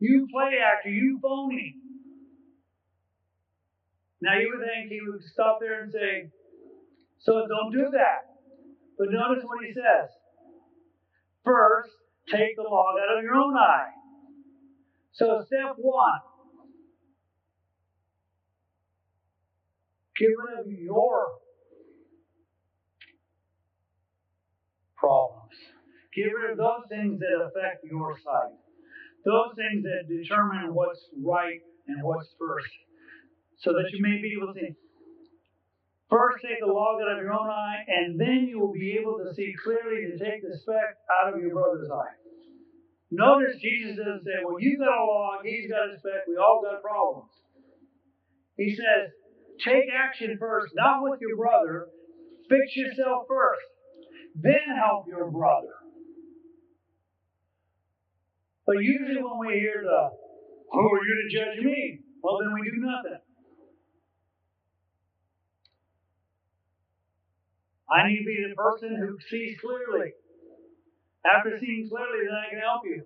You 0.00 0.26
play 0.32 0.58
actor. 0.58 0.90
You 0.90 1.18
phony. 1.22 1.76
Now 4.20 4.38
you 4.38 4.52
would 4.54 4.66
think 4.66 4.90
he 4.90 5.00
would 5.06 5.22
stop 5.32 5.58
there 5.60 5.82
and 5.82 5.92
say, 5.92 6.30
So 7.20 7.46
don't 7.46 7.72
do 7.72 7.90
that. 7.92 8.26
But 8.98 9.08
notice 9.10 9.44
what 9.44 9.64
he 9.64 9.72
says. 9.72 10.10
First, 11.44 11.90
take 12.30 12.56
the 12.56 12.62
log 12.62 12.96
out 13.00 13.18
of 13.18 13.24
your 13.24 13.34
own 13.34 13.56
eye. 13.56 13.92
So 15.12 15.42
step 15.46 15.76
one, 15.78 16.20
Get 20.20 20.26
rid 20.36 20.60
of 20.60 20.70
your 20.70 21.28
problems. 24.98 25.56
Get 26.14 26.24
rid 26.24 26.50
of 26.50 26.58
those 26.58 26.84
things 26.90 27.18
that 27.20 27.48
affect 27.48 27.84
your 27.84 28.18
sight. 28.18 28.69
Those 29.24 29.52
things 29.56 29.84
that 29.84 30.08
determine 30.08 30.74
what's 30.74 31.00
right 31.20 31.60
and 31.86 32.02
what's 32.02 32.28
first. 32.38 32.72
So 33.60 33.72
that 33.72 33.92
you 33.92 34.00
may 34.00 34.20
be 34.20 34.36
able 34.36 34.54
to 34.54 34.58
see. 34.58 34.72
First, 36.08 36.42
take 36.42 36.58
the 36.58 36.72
log 36.72 36.98
out 37.02 37.12
of 37.12 37.22
your 37.22 37.32
own 37.32 37.46
eye, 37.46 37.86
and 37.86 38.18
then 38.18 38.48
you 38.48 38.58
will 38.58 38.72
be 38.72 38.98
able 38.98 39.18
to 39.22 39.32
see 39.34 39.54
clearly 39.62 40.10
to 40.10 40.18
take 40.18 40.42
the 40.42 40.58
speck 40.58 40.98
out 41.06 41.32
of 41.32 41.40
your 41.40 41.54
brother's 41.54 41.88
eye. 41.92 42.18
Notice 43.10 43.60
Jesus 43.60 43.98
doesn't 43.98 44.24
say, 44.24 44.42
Well, 44.42 44.58
you 44.58 44.78
got 44.78 44.90
a 44.90 45.04
log, 45.04 45.44
he's 45.44 45.70
got 45.70 45.90
a 45.90 45.98
speck, 45.98 46.26
we 46.26 46.36
all 46.36 46.62
got 46.62 46.82
problems. 46.82 47.30
He 48.56 48.74
says, 48.74 49.10
Take 49.64 49.86
action 49.92 50.36
first, 50.38 50.72
not 50.74 51.02
with 51.02 51.20
your 51.20 51.36
brother. 51.36 51.88
Fix 52.48 52.74
yourself 52.74 53.26
first, 53.28 53.66
then 54.34 54.66
help 54.78 55.06
your 55.06 55.30
brother. 55.30 55.79
But 58.70 58.84
usually 58.86 59.18
when 59.18 59.38
we 59.42 59.58
hear 59.58 59.82
the, 59.82 59.90
oh, 59.90 60.14
Who 60.70 60.78
are 60.78 61.02
you 61.02 61.14
to 61.18 61.34
judge 61.34 61.58
me? 61.58 61.98
Well, 62.22 62.38
then 62.38 62.54
we 62.54 62.70
do 62.70 62.78
nothing. 62.78 63.18
I 67.90 68.06
need 68.06 68.18
to 68.18 68.24
be 68.24 68.46
the 68.48 68.54
person 68.54 68.94
who 68.94 69.18
sees 69.26 69.58
clearly. 69.58 70.12
After 71.26 71.58
seeing 71.58 71.90
clearly, 71.90 72.30
then 72.30 72.38
I 72.38 72.46
can 72.48 72.60
help 72.60 72.82
you. 72.84 73.02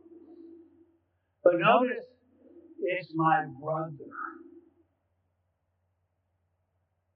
But 1.43 1.55
notice, 1.57 2.05
it's 2.83 3.13
my 3.15 3.47
brother. 3.59 4.13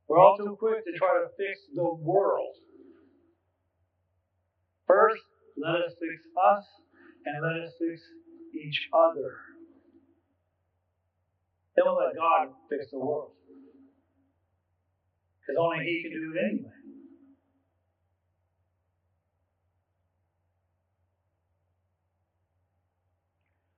We're 0.09 0.19
all 0.19 0.39
too 0.39 0.57
quick 0.59 0.87
to 0.87 0.93
try 0.97 1.21
to 1.21 1.29
fix 1.37 1.69
the 1.75 1.85
world. 1.85 2.57
First, 4.87 5.21
let 5.61 5.85
us 5.85 5.93
fix 6.01 6.17
us 6.49 6.65
and 7.27 7.45
let 7.45 7.61
us 7.61 7.75
fix 7.79 8.01
each 8.59 8.89
other. 8.93 9.37
Then 11.77 11.85
we'll 11.87 11.97
let 11.97 12.17
God 12.17 12.55
fix 12.69 12.91
the 12.91 12.99
world. 12.99 13.33
Because 15.41 15.57
only 15.61 15.85
He 15.85 16.03
can 16.03 16.13
do 16.13 16.35
it 16.35 16.45
anyway. 16.45 16.79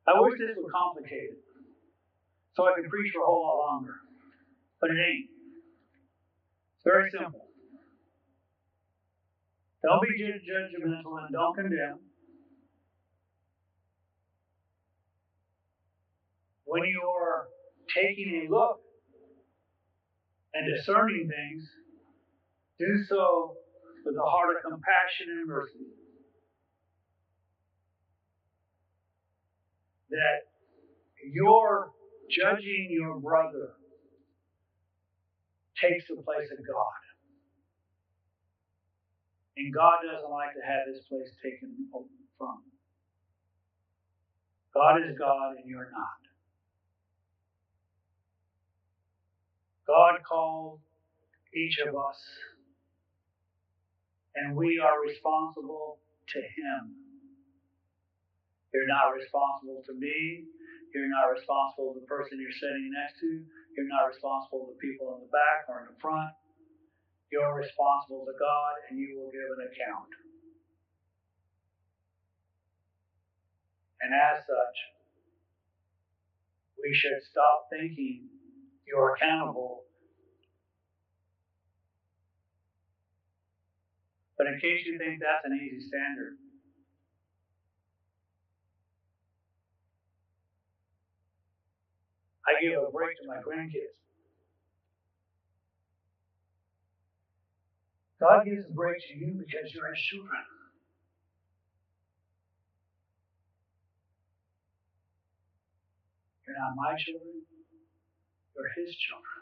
I 0.06 0.20
wish 0.20 0.38
this 0.38 0.56
were 0.56 0.70
complicated 0.70 1.36
so 2.56 2.66
I 2.66 2.74
could 2.74 2.90
preach 2.90 3.12
for 3.14 3.22
a 3.22 3.26
whole 3.26 3.46
lot 3.46 3.72
longer. 3.72 3.94
But 4.80 4.90
it 4.90 4.98
ain't. 4.98 5.30
It's 6.76 6.84
very 6.84 7.10
simple. 7.10 7.46
Don't 9.82 10.02
be 10.02 10.18
judgmental 10.18 11.24
and 11.24 11.32
don't 11.32 11.54
condemn. 11.54 12.09
When 16.70 16.84
you're 16.86 17.48
taking 17.90 18.46
a 18.46 18.54
look 18.54 18.78
and 20.54 20.64
discerning 20.70 21.28
things, 21.28 21.68
do 22.78 23.04
so 23.08 23.54
with 24.06 24.14
a 24.16 24.30
heart 24.30 24.56
of 24.56 24.62
compassion 24.70 25.26
and 25.30 25.48
mercy. 25.48 25.90
that 30.10 30.50
your 31.32 31.90
judging 32.30 32.88
your 32.90 33.18
brother 33.18 33.74
takes 35.80 36.06
the 36.08 36.16
place 36.22 36.50
of 36.50 36.58
God. 36.58 37.00
And 39.56 39.74
God 39.74 39.98
doesn't 40.04 40.30
like 40.30 40.54
to 40.54 40.64
have 40.66 40.88
his 40.88 41.04
place 41.08 41.30
taken 41.42 41.74
from. 42.38 42.62
God 44.74 45.02
is 45.02 45.16
God 45.18 45.56
and 45.58 45.68
you're 45.68 45.90
not. 45.90 46.19
God 49.90 50.22
called 50.22 50.78
each 51.50 51.82
of 51.82 51.98
us, 51.98 52.20
and 54.38 54.54
we 54.54 54.78
are 54.78 55.02
responsible 55.02 55.98
to 56.30 56.38
him. 56.38 56.94
You're 58.70 58.86
not 58.86 59.10
responsible 59.10 59.82
to 59.90 59.94
me. 59.98 60.46
You're 60.94 61.10
not 61.10 61.34
responsible 61.34 61.90
to 61.90 61.98
the 61.98 62.06
person 62.06 62.38
you're 62.38 62.54
sitting 62.54 62.94
next 62.94 63.18
to. 63.18 63.42
You're 63.74 63.90
not 63.90 64.06
responsible 64.06 64.70
to 64.70 64.78
the 64.78 64.78
people 64.78 65.10
in 65.18 65.26
the 65.26 65.32
back 65.34 65.66
or 65.66 65.82
in 65.82 65.90
the 65.90 65.98
front. 65.98 66.30
You're 67.34 67.50
responsible 67.50 68.22
to 68.30 68.34
God 68.38 68.72
and 68.86 68.94
you 68.94 69.18
will 69.18 69.34
give 69.34 69.50
an 69.58 69.66
account. 69.66 70.14
And 74.06 74.14
as 74.14 74.46
such, 74.46 74.76
we 76.78 76.94
should 76.94 77.18
stop 77.26 77.66
thinking 77.74 78.29
you're 78.90 79.14
accountable. 79.14 79.84
But 84.38 84.48
in 84.48 84.60
case 84.60 84.82
you 84.86 84.98
think 84.98 85.20
that's 85.20 85.44
an 85.44 85.54
easy 85.54 85.86
standard, 85.86 86.36
I 92.46 92.60
give 92.60 92.74
a 92.82 92.90
break 92.90 93.16
to 93.22 93.28
my 93.28 93.38
grandkids. 93.38 93.94
God 98.20 98.44
gives 98.44 98.66
a 98.66 98.72
break 98.72 98.98
to 99.08 99.14
you 99.18 99.34
because 99.38 99.72
you're 99.74 99.92
his 99.92 100.02
children. 100.02 100.44
You're 106.46 106.58
not 106.58 106.76
my 106.76 106.96
children, 106.98 107.42
you're 108.60 108.84
his 108.84 108.94
children. 108.94 109.40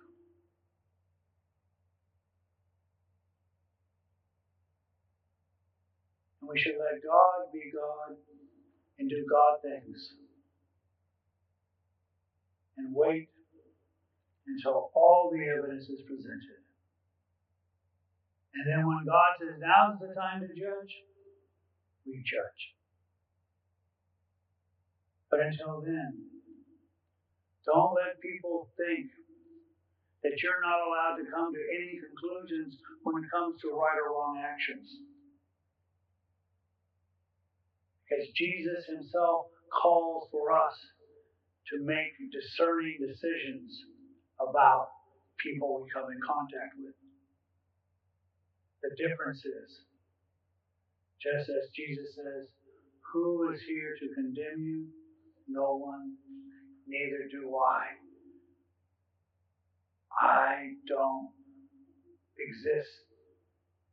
And 6.40 6.50
we 6.50 6.59
should 6.59 6.78
let 6.78 7.02
God 7.02 7.50
be 7.52 7.72
God 7.74 8.16
and 8.98 9.11
do 9.11 9.26
God 9.26 9.59
things 9.62 10.14
and 12.78 12.94
wait 12.94 13.28
until 14.46 14.90
all 14.94 15.31
the 15.35 15.42
evidence 15.50 15.88
is 15.88 16.00
presented. 16.07 16.62
And 18.54 18.64
then 18.66 18.87
when 18.87 19.04
God 19.04 19.35
says, 19.38 19.59
now's 19.59 19.98
the 20.00 20.14
time 20.14 20.40
to 20.40 20.48
judge, 20.48 20.94
we 22.07 22.22
judge. 22.22 22.74
But 25.31 25.40
until 25.40 25.83
then, 25.85 26.27
don't 27.68 27.92
let 27.92 28.16
people 28.24 28.72
think 28.81 29.12
that 30.24 30.40
you're 30.40 30.64
not 30.64 30.81
allowed 30.81 31.20
to 31.20 31.28
come 31.31 31.52
to 31.52 31.62
any 31.76 32.00
conclusions 32.00 32.81
when 33.04 33.22
it 33.22 33.28
comes 33.31 33.61
to 33.61 33.76
right 33.76 34.00
or 34.00 34.16
wrong 34.16 34.40
actions. 34.40 34.88
Because 38.09 38.24
Jesus 38.35 38.88
himself 38.88 39.52
calls 39.68 40.28
for 40.33 40.50
us 40.50 40.74
to 41.68 41.85
make 41.85 42.16
discerning 42.33 42.96
decisions 42.98 43.68
about 44.40 44.88
people 45.37 45.85
we 45.85 45.90
come 45.92 46.11
in 46.11 46.18
contact 46.24 46.74
with. 46.81 46.96
The 48.83 48.96
difference 48.96 49.44
is, 49.44 49.70
just 51.20 51.50
as 51.50 51.68
Jesus 51.76 52.14
says, 52.16 52.48
Who 53.12 53.52
is 53.52 53.61
here 53.68 53.94
to 54.00 54.07
condemn 54.14 54.62
you? 54.64 54.87
No 55.48 55.76
one, 55.76 56.16
neither 56.88 57.29
do 57.31 57.55
I. 57.57 57.85
I 60.20 60.72
don't 60.88 61.31
exist 62.38 62.88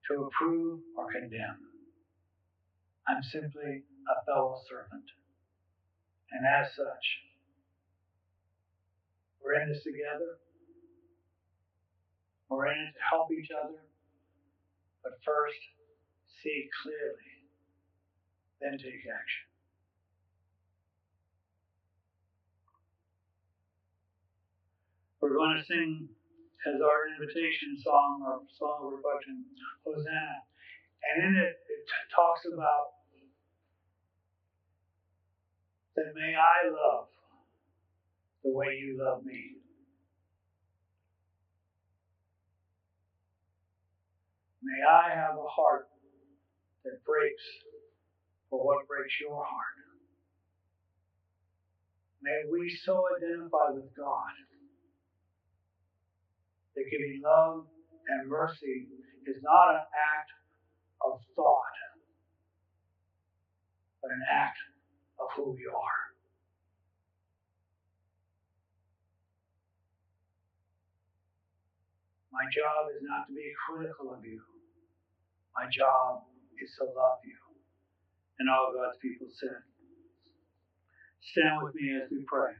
to 0.09 0.23
approve 0.23 0.79
or 0.97 1.11
condemn. 1.11 1.59
I'm 3.07 3.21
simply 3.21 3.83
a 4.09 4.25
fellow 4.25 4.57
servant. 4.69 5.05
And 6.31 6.45
as 6.45 6.67
such, 6.75 7.05
we're 9.43 9.61
in 9.61 9.69
this 9.69 9.83
together. 9.83 10.39
We're 12.49 12.67
in 12.67 12.79
it 12.79 12.93
to 12.93 13.03
help 13.09 13.29
each 13.31 13.49
other. 13.51 13.77
But 15.03 15.13
first, 15.23 15.59
see 16.41 16.69
clearly, 16.81 17.31
then 18.61 18.77
take 18.77 19.05
action. 19.05 19.44
We're 25.25 25.33
going 25.33 25.57
to 25.57 25.65
sing 25.65 26.07
as 26.69 26.77
our 26.85 27.09
invitation 27.09 27.81
song, 27.81 28.21
our 28.29 28.45
song 28.61 28.85
of 28.85 28.93
reflection, 28.93 29.41
Hosanna. 29.81 30.45
And 31.01 31.25
in 31.25 31.33
it, 31.41 31.57
it 31.65 31.81
talks 32.13 32.45
about 32.45 32.93
that 35.95 36.13
may 36.13 36.37
I 36.37 36.69
love 36.69 37.07
the 38.43 38.51
way 38.51 38.77
you 38.77 39.01
love 39.01 39.25
me. 39.25 39.57
May 44.61 44.85
I 44.87 45.09
have 45.09 45.39
a 45.41 45.49
heart 45.49 45.87
that 46.83 47.03
breaks 47.03 47.41
for 48.51 48.63
what 48.63 48.87
breaks 48.87 49.15
your 49.19 49.43
heart. 49.43 49.73
May 52.21 52.43
we 52.51 52.69
so 52.85 53.05
identify 53.17 53.73
with 53.73 53.89
God 53.97 54.29
that 56.85 56.91
giving 56.91 57.21
love 57.23 57.65
and 58.07 58.29
mercy 58.29 58.87
is 59.25 59.37
not 59.41 59.73
an 59.73 59.81
act 59.81 60.29
of 61.01 61.19
thought, 61.35 61.77
but 64.01 64.11
an 64.11 64.21
act 64.31 64.57
of 65.19 65.27
who 65.35 65.51
we 65.51 65.65
are. 65.65 66.01
My 72.31 72.45
job 72.51 72.91
is 72.93 73.01
not 73.01 73.27
to 73.27 73.33
be 73.33 73.49
critical 73.65 74.13
of 74.13 74.23
you. 74.25 74.41
My 75.55 75.65
job 75.71 76.23
is 76.61 76.69
to 76.77 76.85
love 76.85 77.19
you. 77.25 77.39
And 78.39 78.49
all 78.49 78.73
God's 78.75 78.99
people 79.01 79.27
said. 79.39 79.63
Stand 81.31 81.63
with 81.63 81.73
me 81.75 81.95
as 81.95 82.11
we 82.11 82.25
pray. 82.27 82.51